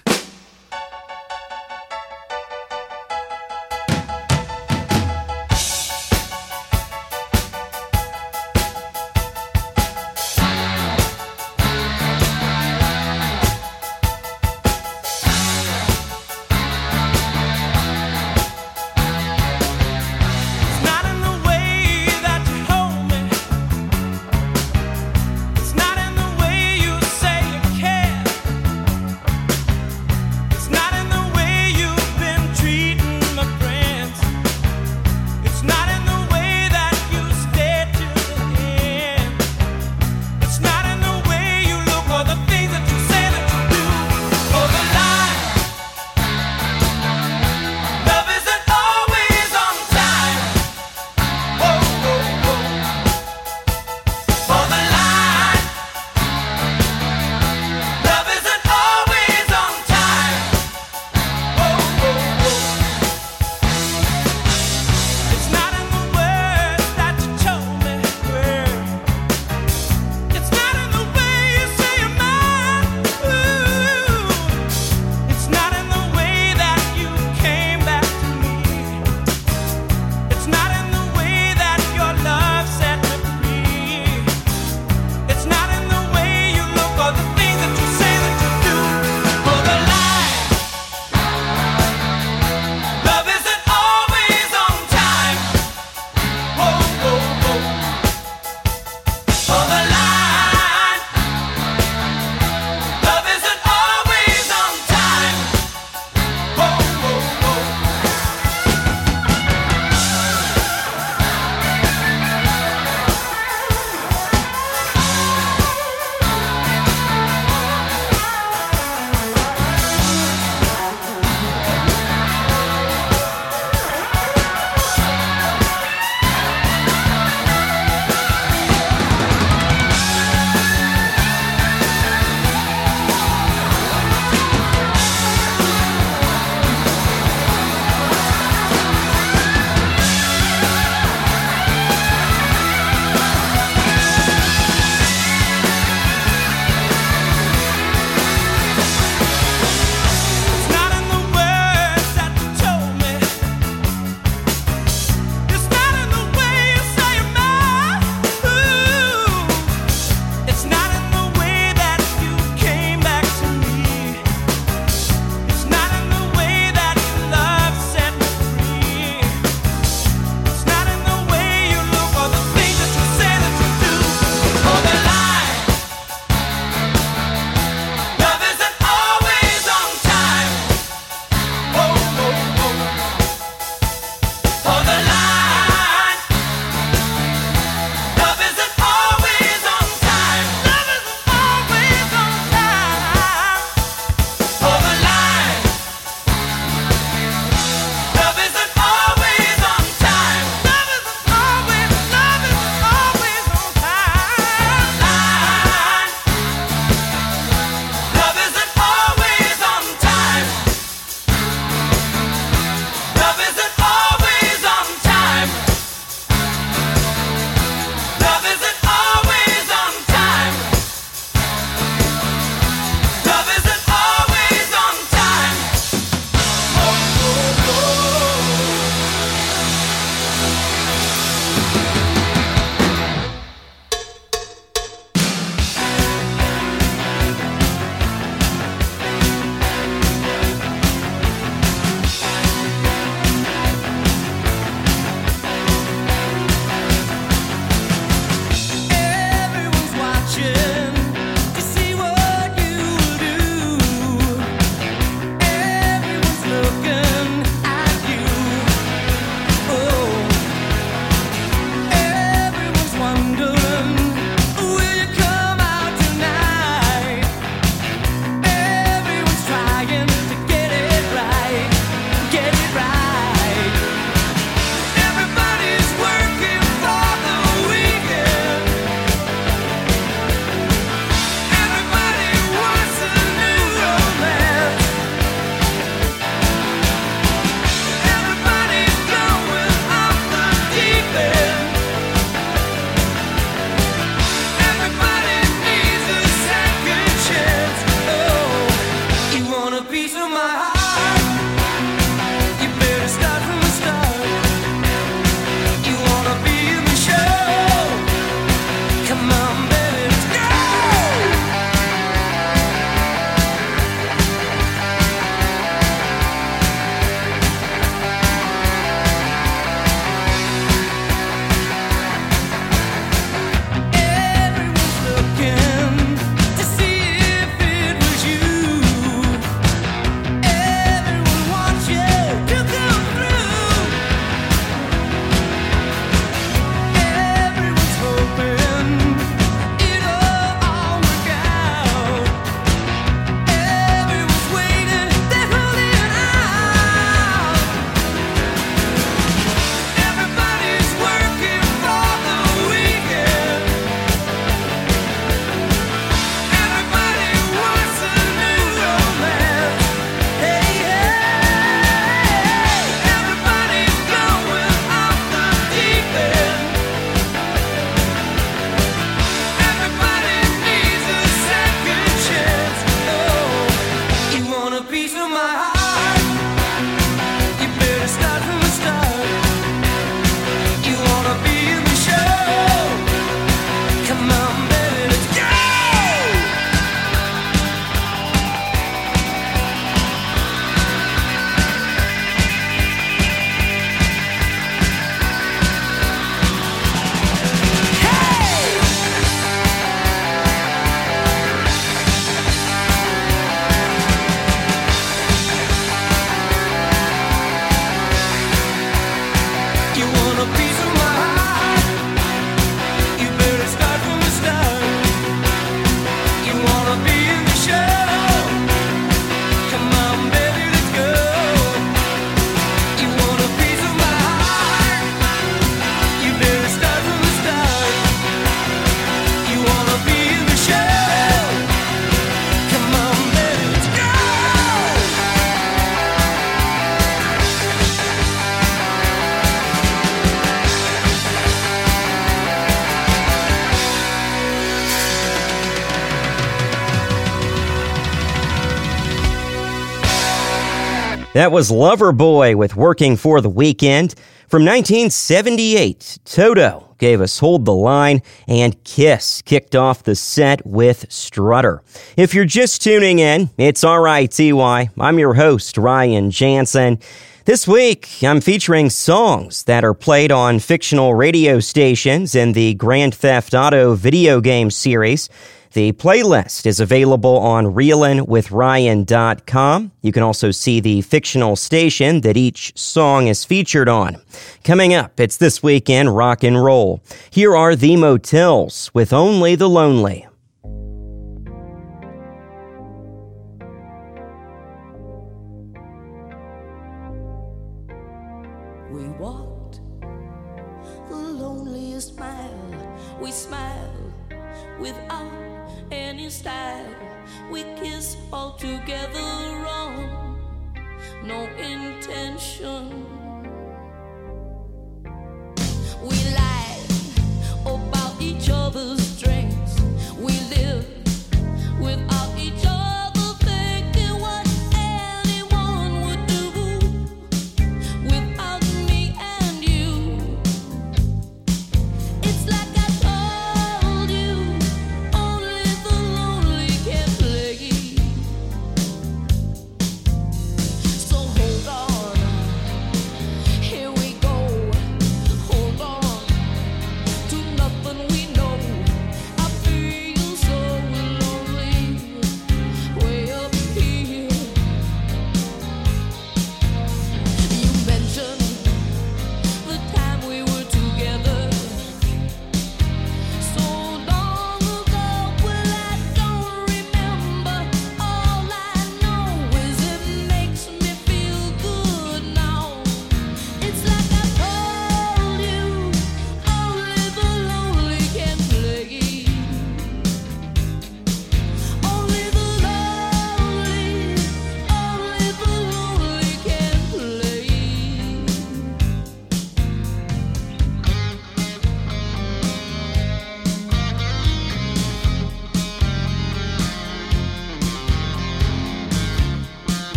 [451.37, 454.15] That was Loverboy with Working for the Weekend.
[454.47, 461.05] From 1978, Toto gave us Hold the Line, and Kiss kicked off the set with
[461.11, 461.83] Strutter.
[462.17, 464.89] If you're just tuning in, it's RITY.
[464.99, 466.97] I'm your host, Ryan Jansen.
[467.45, 473.13] This week, I'm featuring songs that are played on fictional radio stations in the Grand
[473.13, 475.29] Theft Auto video game series.
[475.77, 479.91] The playlist is available on reelinwithryan.com.
[480.01, 484.17] You can also see the fictional station that each song is featured on.
[484.63, 487.03] Coming up, it's this weekend rock and roll.
[487.29, 490.26] Here are the Motels with Only the Lonely.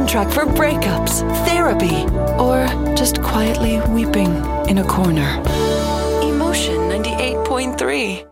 [0.00, 2.04] Soundtrack for breakups, therapy,
[2.38, 2.66] or
[2.96, 4.34] just quietly weeping
[4.68, 5.42] in a corner.
[6.22, 8.29] Emotion 98.3.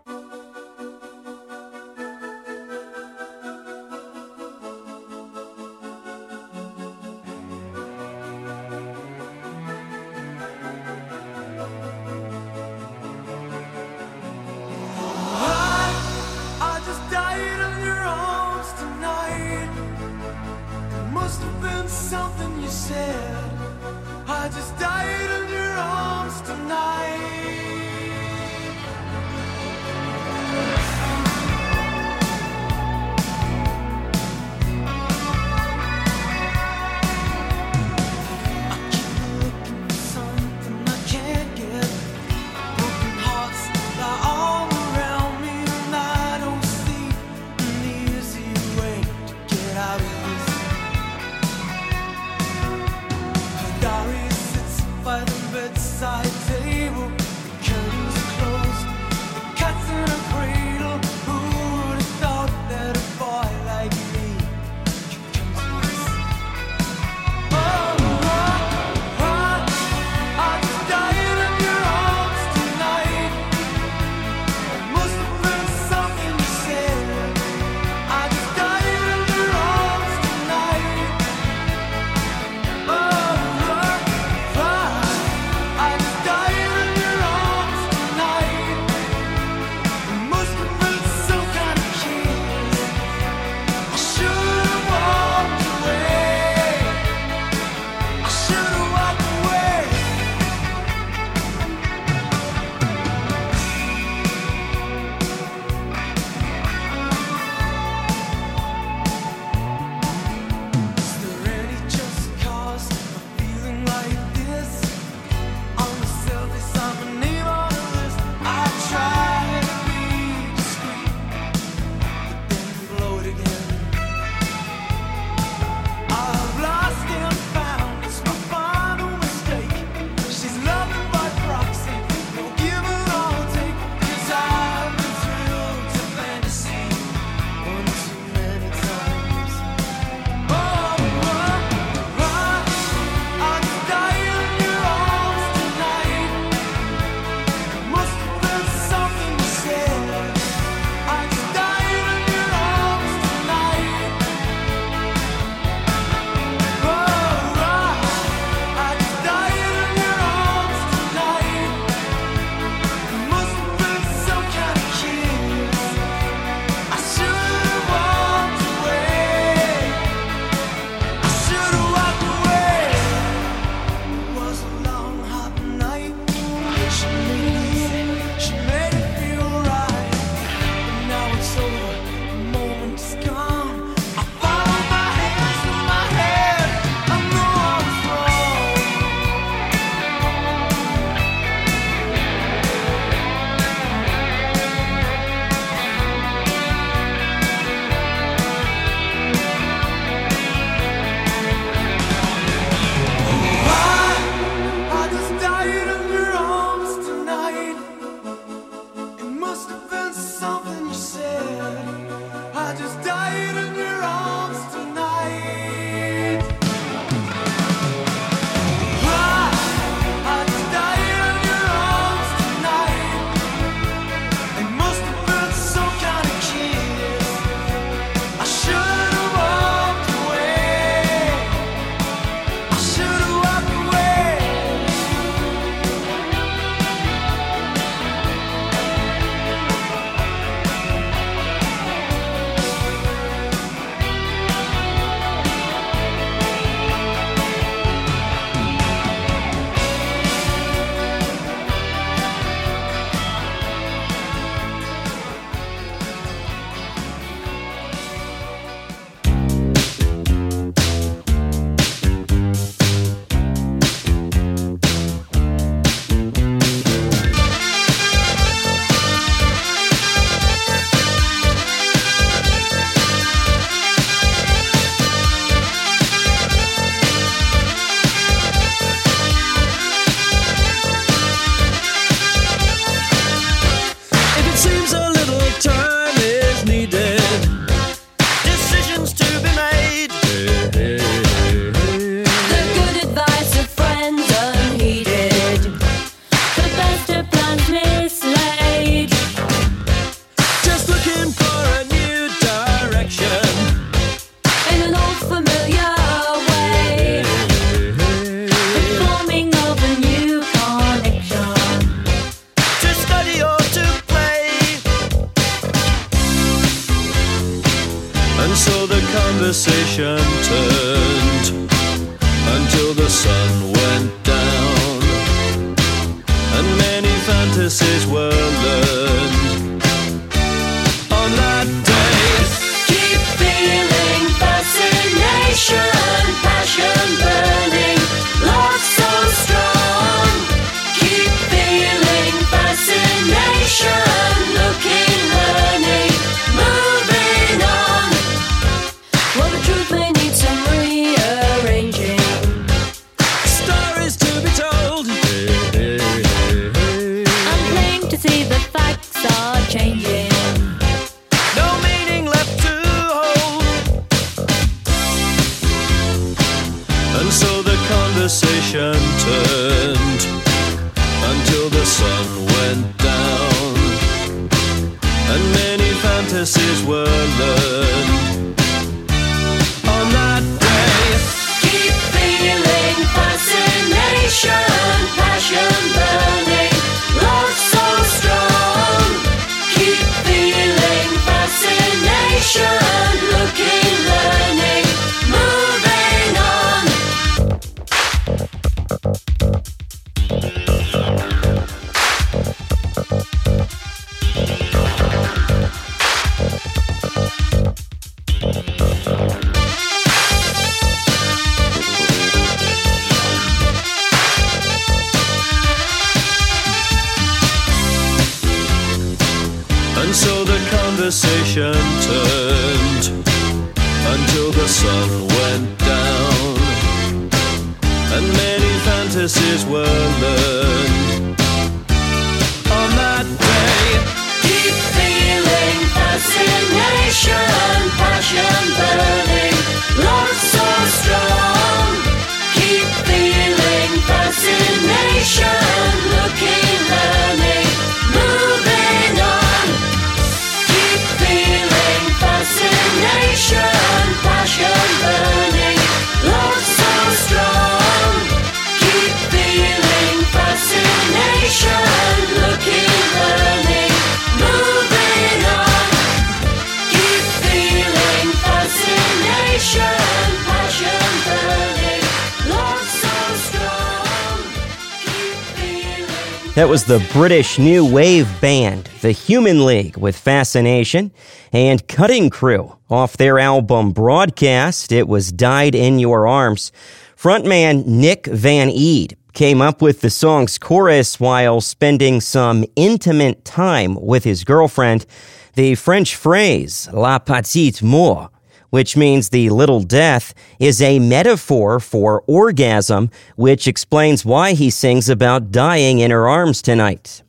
[476.68, 481.12] That was the British new wave band, the Human League, with Fascination,
[481.50, 484.92] and Cutting Crew off their album Broadcast.
[484.92, 486.70] It was Died in Your Arms.
[487.16, 493.94] Frontman Nick Van Eede came up with the song's chorus while spending some intimate time
[493.94, 495.06] with his girlfriend.
[495.54, 498.30] The French phrase, la petite mort,
[498.70, 505.08] which means the little death, is a metaphor for orgasm, which explains why he sings
[505.08, 507.22] about dying in her arms tonight.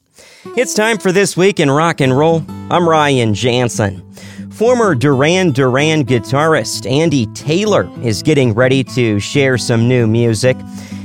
[0.58, 2.44] It's time for This Week in Rock and Roll.
[2.70, 4.04] I'm Ryan Jansen.
[4.52, 10.58] Former Duran Duran guitarist Andy Taylor is getting ready to share some new music.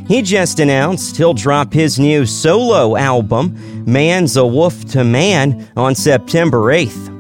[0.08, 3.54] He just announced he'll drop his new solo album,
[3.86, 7.13] Man's a Wolf to Man, on September 8th.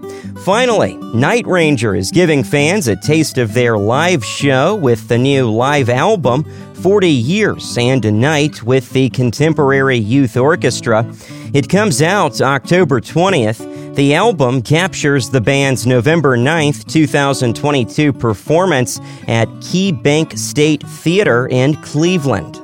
[0.44, 5.50] Finally, Night Ranger is giving fans a taste of their live show with the new
[5.50, 6.44] live album,
[6.74, 11.10] 40 Years and a Night, with the Contemporary Youth Orchestra.
[11.54, 13.94] It comes out October 20th.
[13.94, 22.60] The album captures the band's November 9th, 2022 performance at KeyBank State Theater in Cleveland.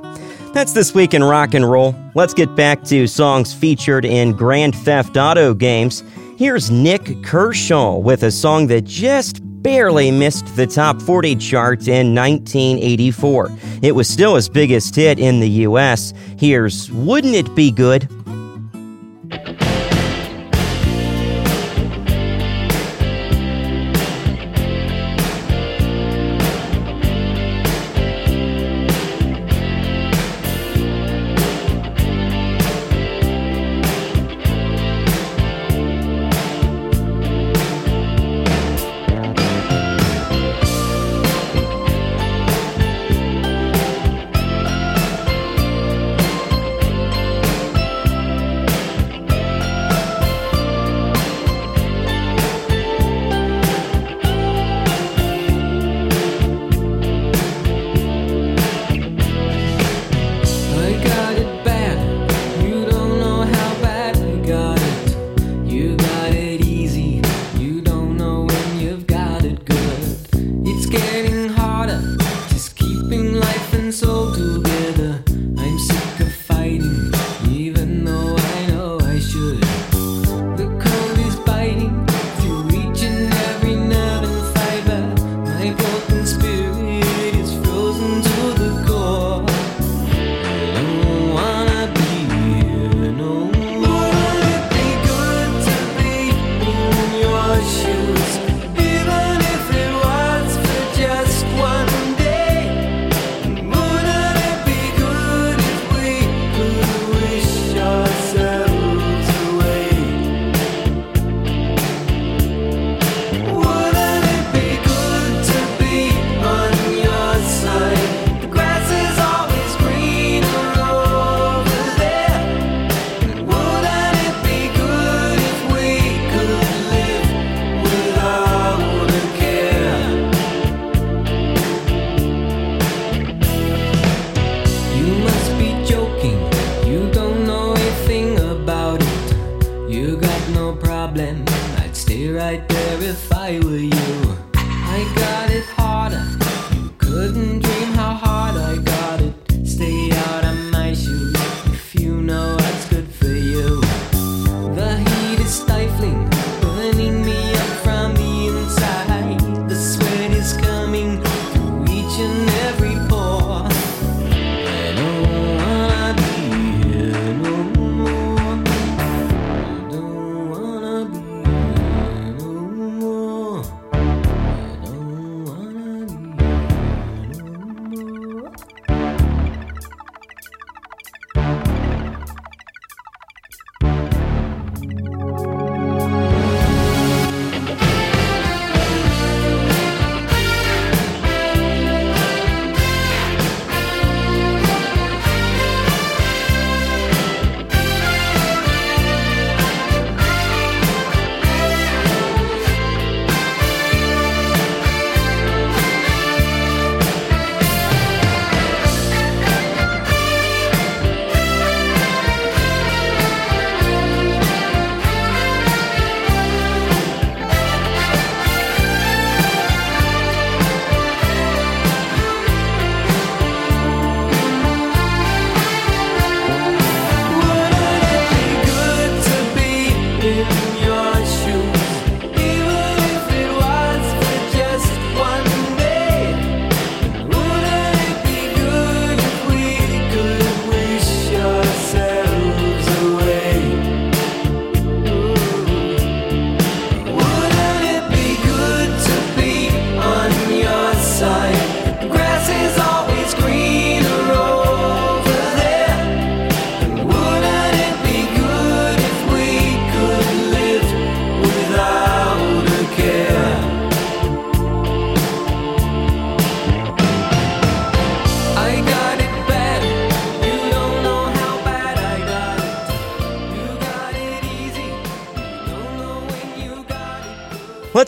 [0.52, 1.94] That's this week in rock and roll.
[2.14, 6.04] Let's get back to songs featured in Grand Theft Auto games.
[6.40, 12.14] Here's Nik Kershaw with a song that just barely missed the top 40 chart in
[12.14, 13.50] 1984.
[13.82, 16.14] It was still his biggest hit in the US.
[16.38, 18.08] Here's Wouldn't It Be Good?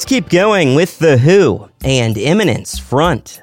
[0.02, 3.40] Let's keep going with The Who and Eminence Front.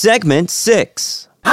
[0.00, 1.26] Segment 6.
[1.42, 1.50] The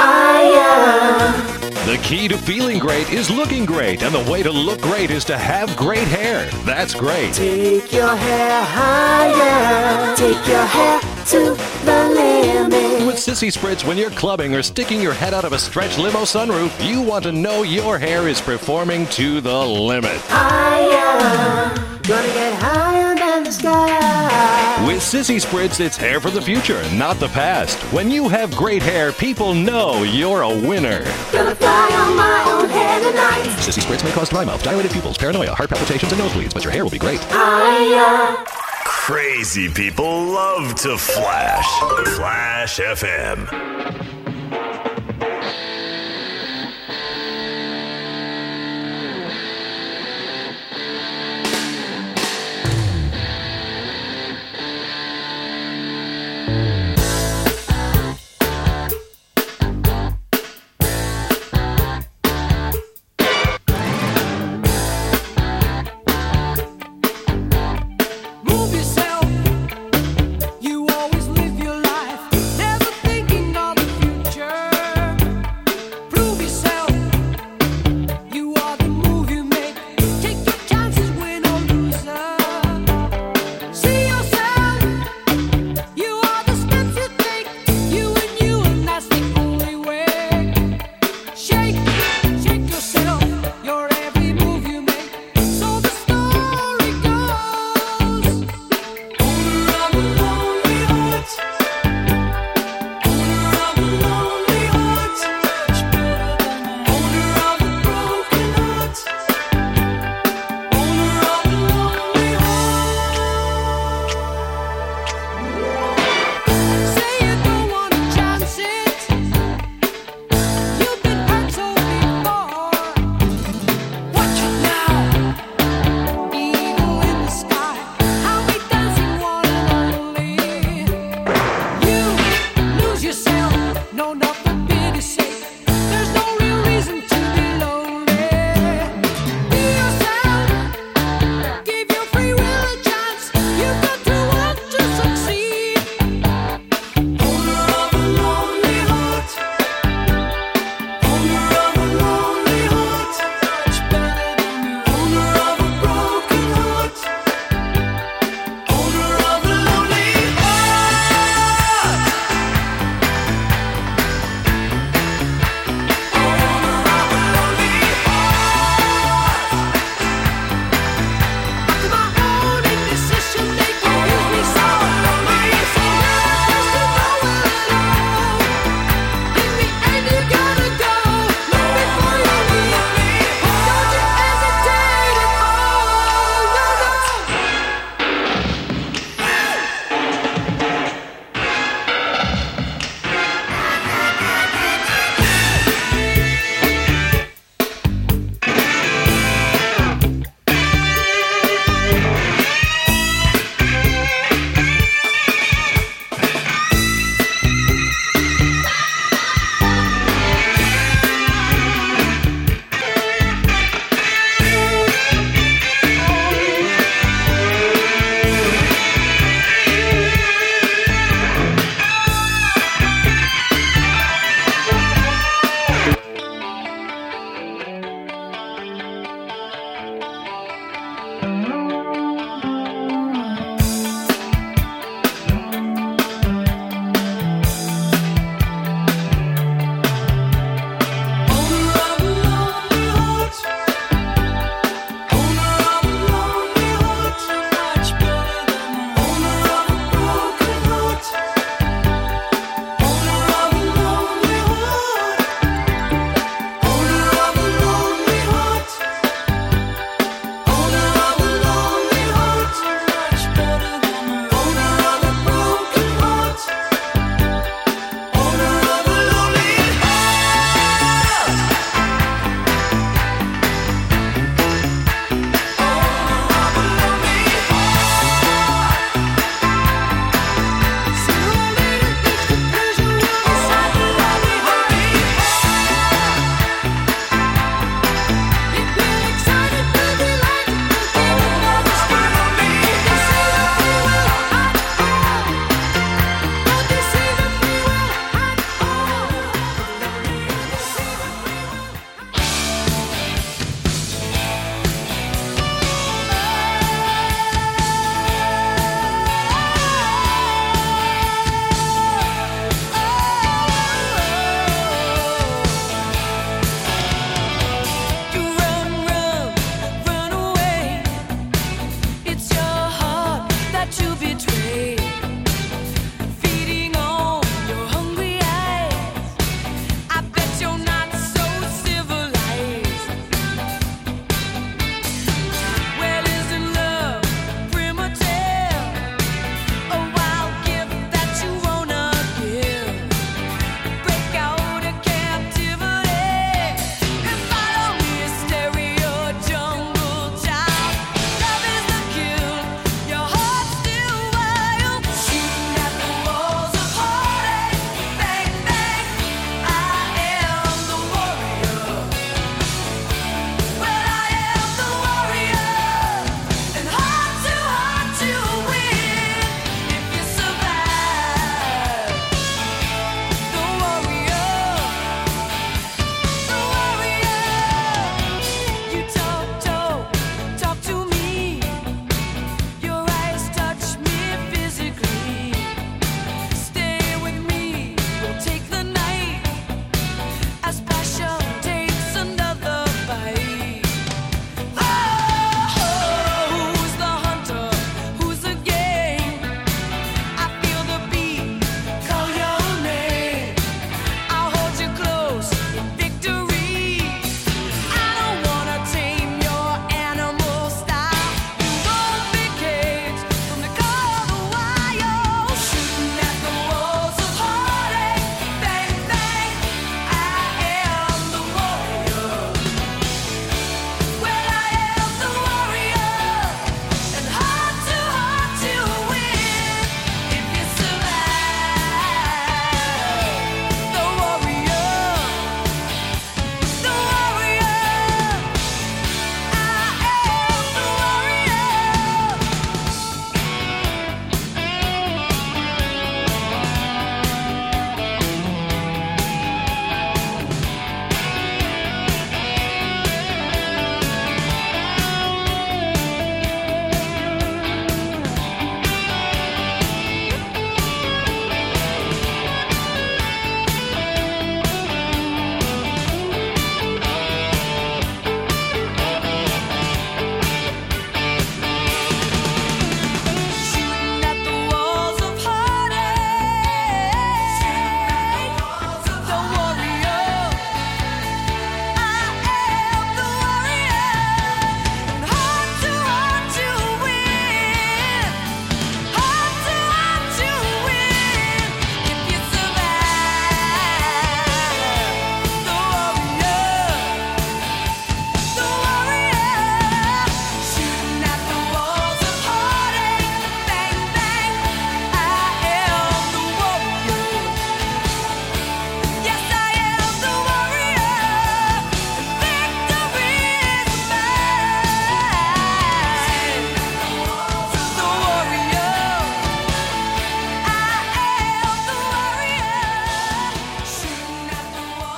[2.04, 5.36] key to feeling great is looking great, and the way to look great is to
[5.36, 6.48] have great hair.
[6.64, 7.34] That's great.
[7.34, 10.14] Take your hair higher.
[10.14, 13.04] Take your hair to the limit.
[13.04, 16.20] With Sissy Spritz, when you're clubbing or sticking your head out of a stretch limo
[16.20, 20.20] sunroof, you want to know your hair is performing to the limit.
[20.28, 21.74] Higher.
[22.04, 22.85] Gonna get higher than the
[25.00, 25.18] sky.
[25.18, 27.76] With Sissy Spritz, it's hair for the future, not the past.
[27.92, 31.04] When you have great hair, people know you're a winner.
[31.32, 33.44] Gonna fly on my own hair tonight.
[33.58, 36.72] Sissy Spritz may cause dry mouth, dilated pupils, paranoia, heart palpitations, and nosebleeds, but your
[36.72, 37.20] hair will be great.
[37.28, 38.44] Higher.
[38.84, 41.66] Crazy people love to flash.
[42.16, 43.75] Flash FM.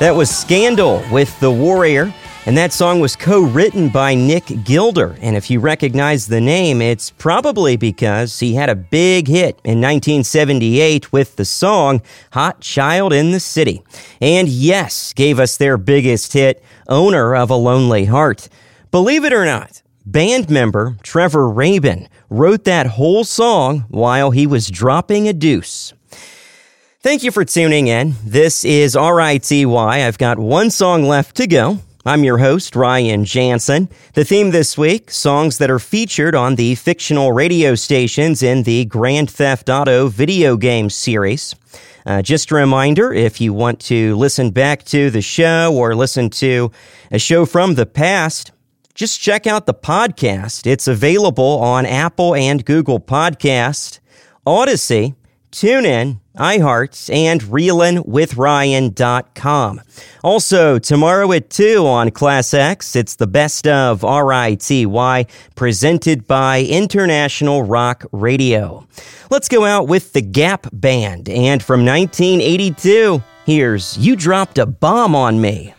[0.00, 2.14] That was Scandal with The Warrior.
[2.46, 5.18] And that song was co written by Nick Gilder.
[5.20, 9.80] And if you recognize the name, it's probably because he had a big hit in
[9.80, 12.00] 1978 with the song
[12.30, 13.82] Hot Child in the City.
[14.20, 18.48] And Yes, gave us their biggest hit, Owner of a Lonely Heart.
[18.92, 24.70] Believe it or not, band member Trevor Rabin wrote that whole song while he was
[24.70, 25.92] dropping a deuce.
[27.00, 28.16] Thank you for tuning in.
[28.24, 29.64] This is RITY.
[29.64, 31.78] I've got one song left to go.
[32.04, 33.88] I'm your host, Ryan Jansen.
[34.14, 38.84] The theme this week songs that are featured on the fictional radio stations in the
[38.84, 41.54] Grand Theft Auto video game series.
[42.04, 46.30] Uh, just a reminder if you want to listen back to the show or listen
[46.30, 46.72] to
[47.12, 48.50] a show from the past,
[48.94, 50.66] just check out the podcast.
[50.66, 54.00] It's available on Apple and Google Podcast,
[54.44, 55.14] Odyssey,
[55.50, 59.80] TuneIn, iHeart, and ReelinWithRyan.com.
[60.22, 67.62] Also, tomorrow at 2 on Class X, it's the best of RITY presented by International
[67.62, 68.86] Rock Radio.
[69.30, 71.28] Let's go out with the Gap Band.
[71.28, 75.74] And from 1982, here's You Dropped a Bomb on Me.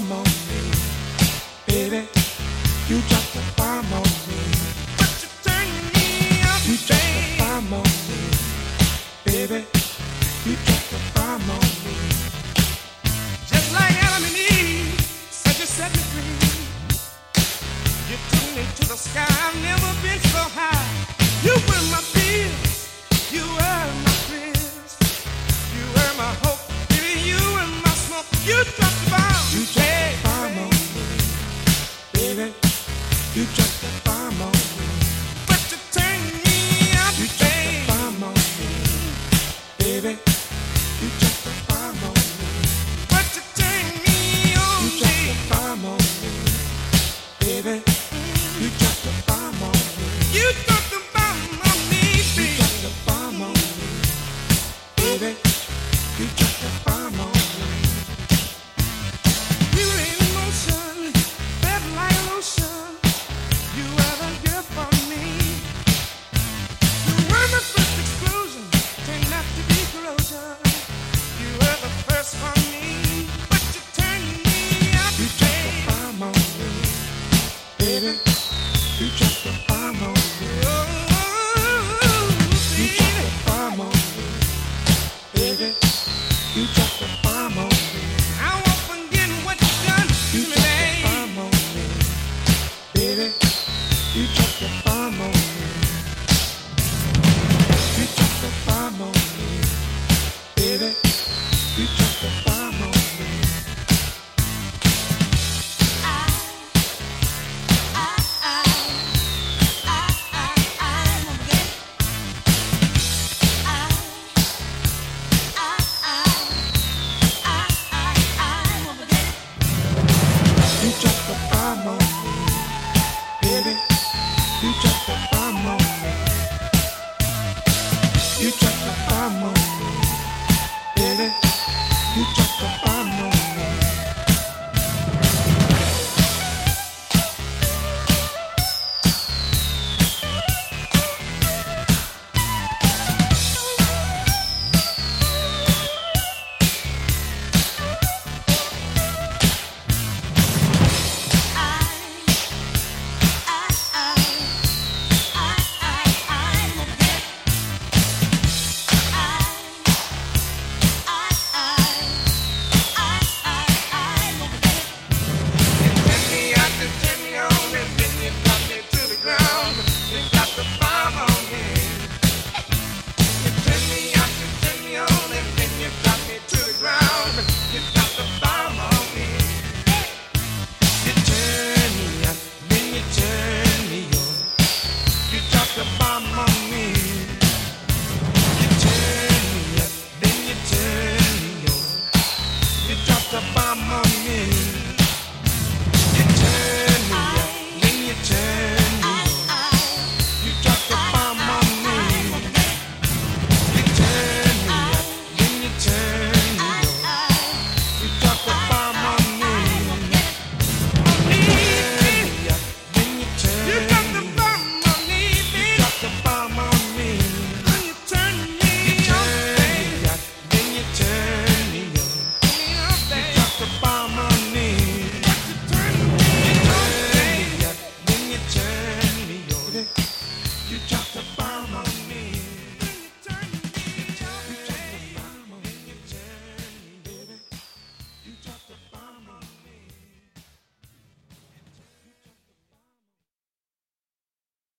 [0.00, 0.33] Dropped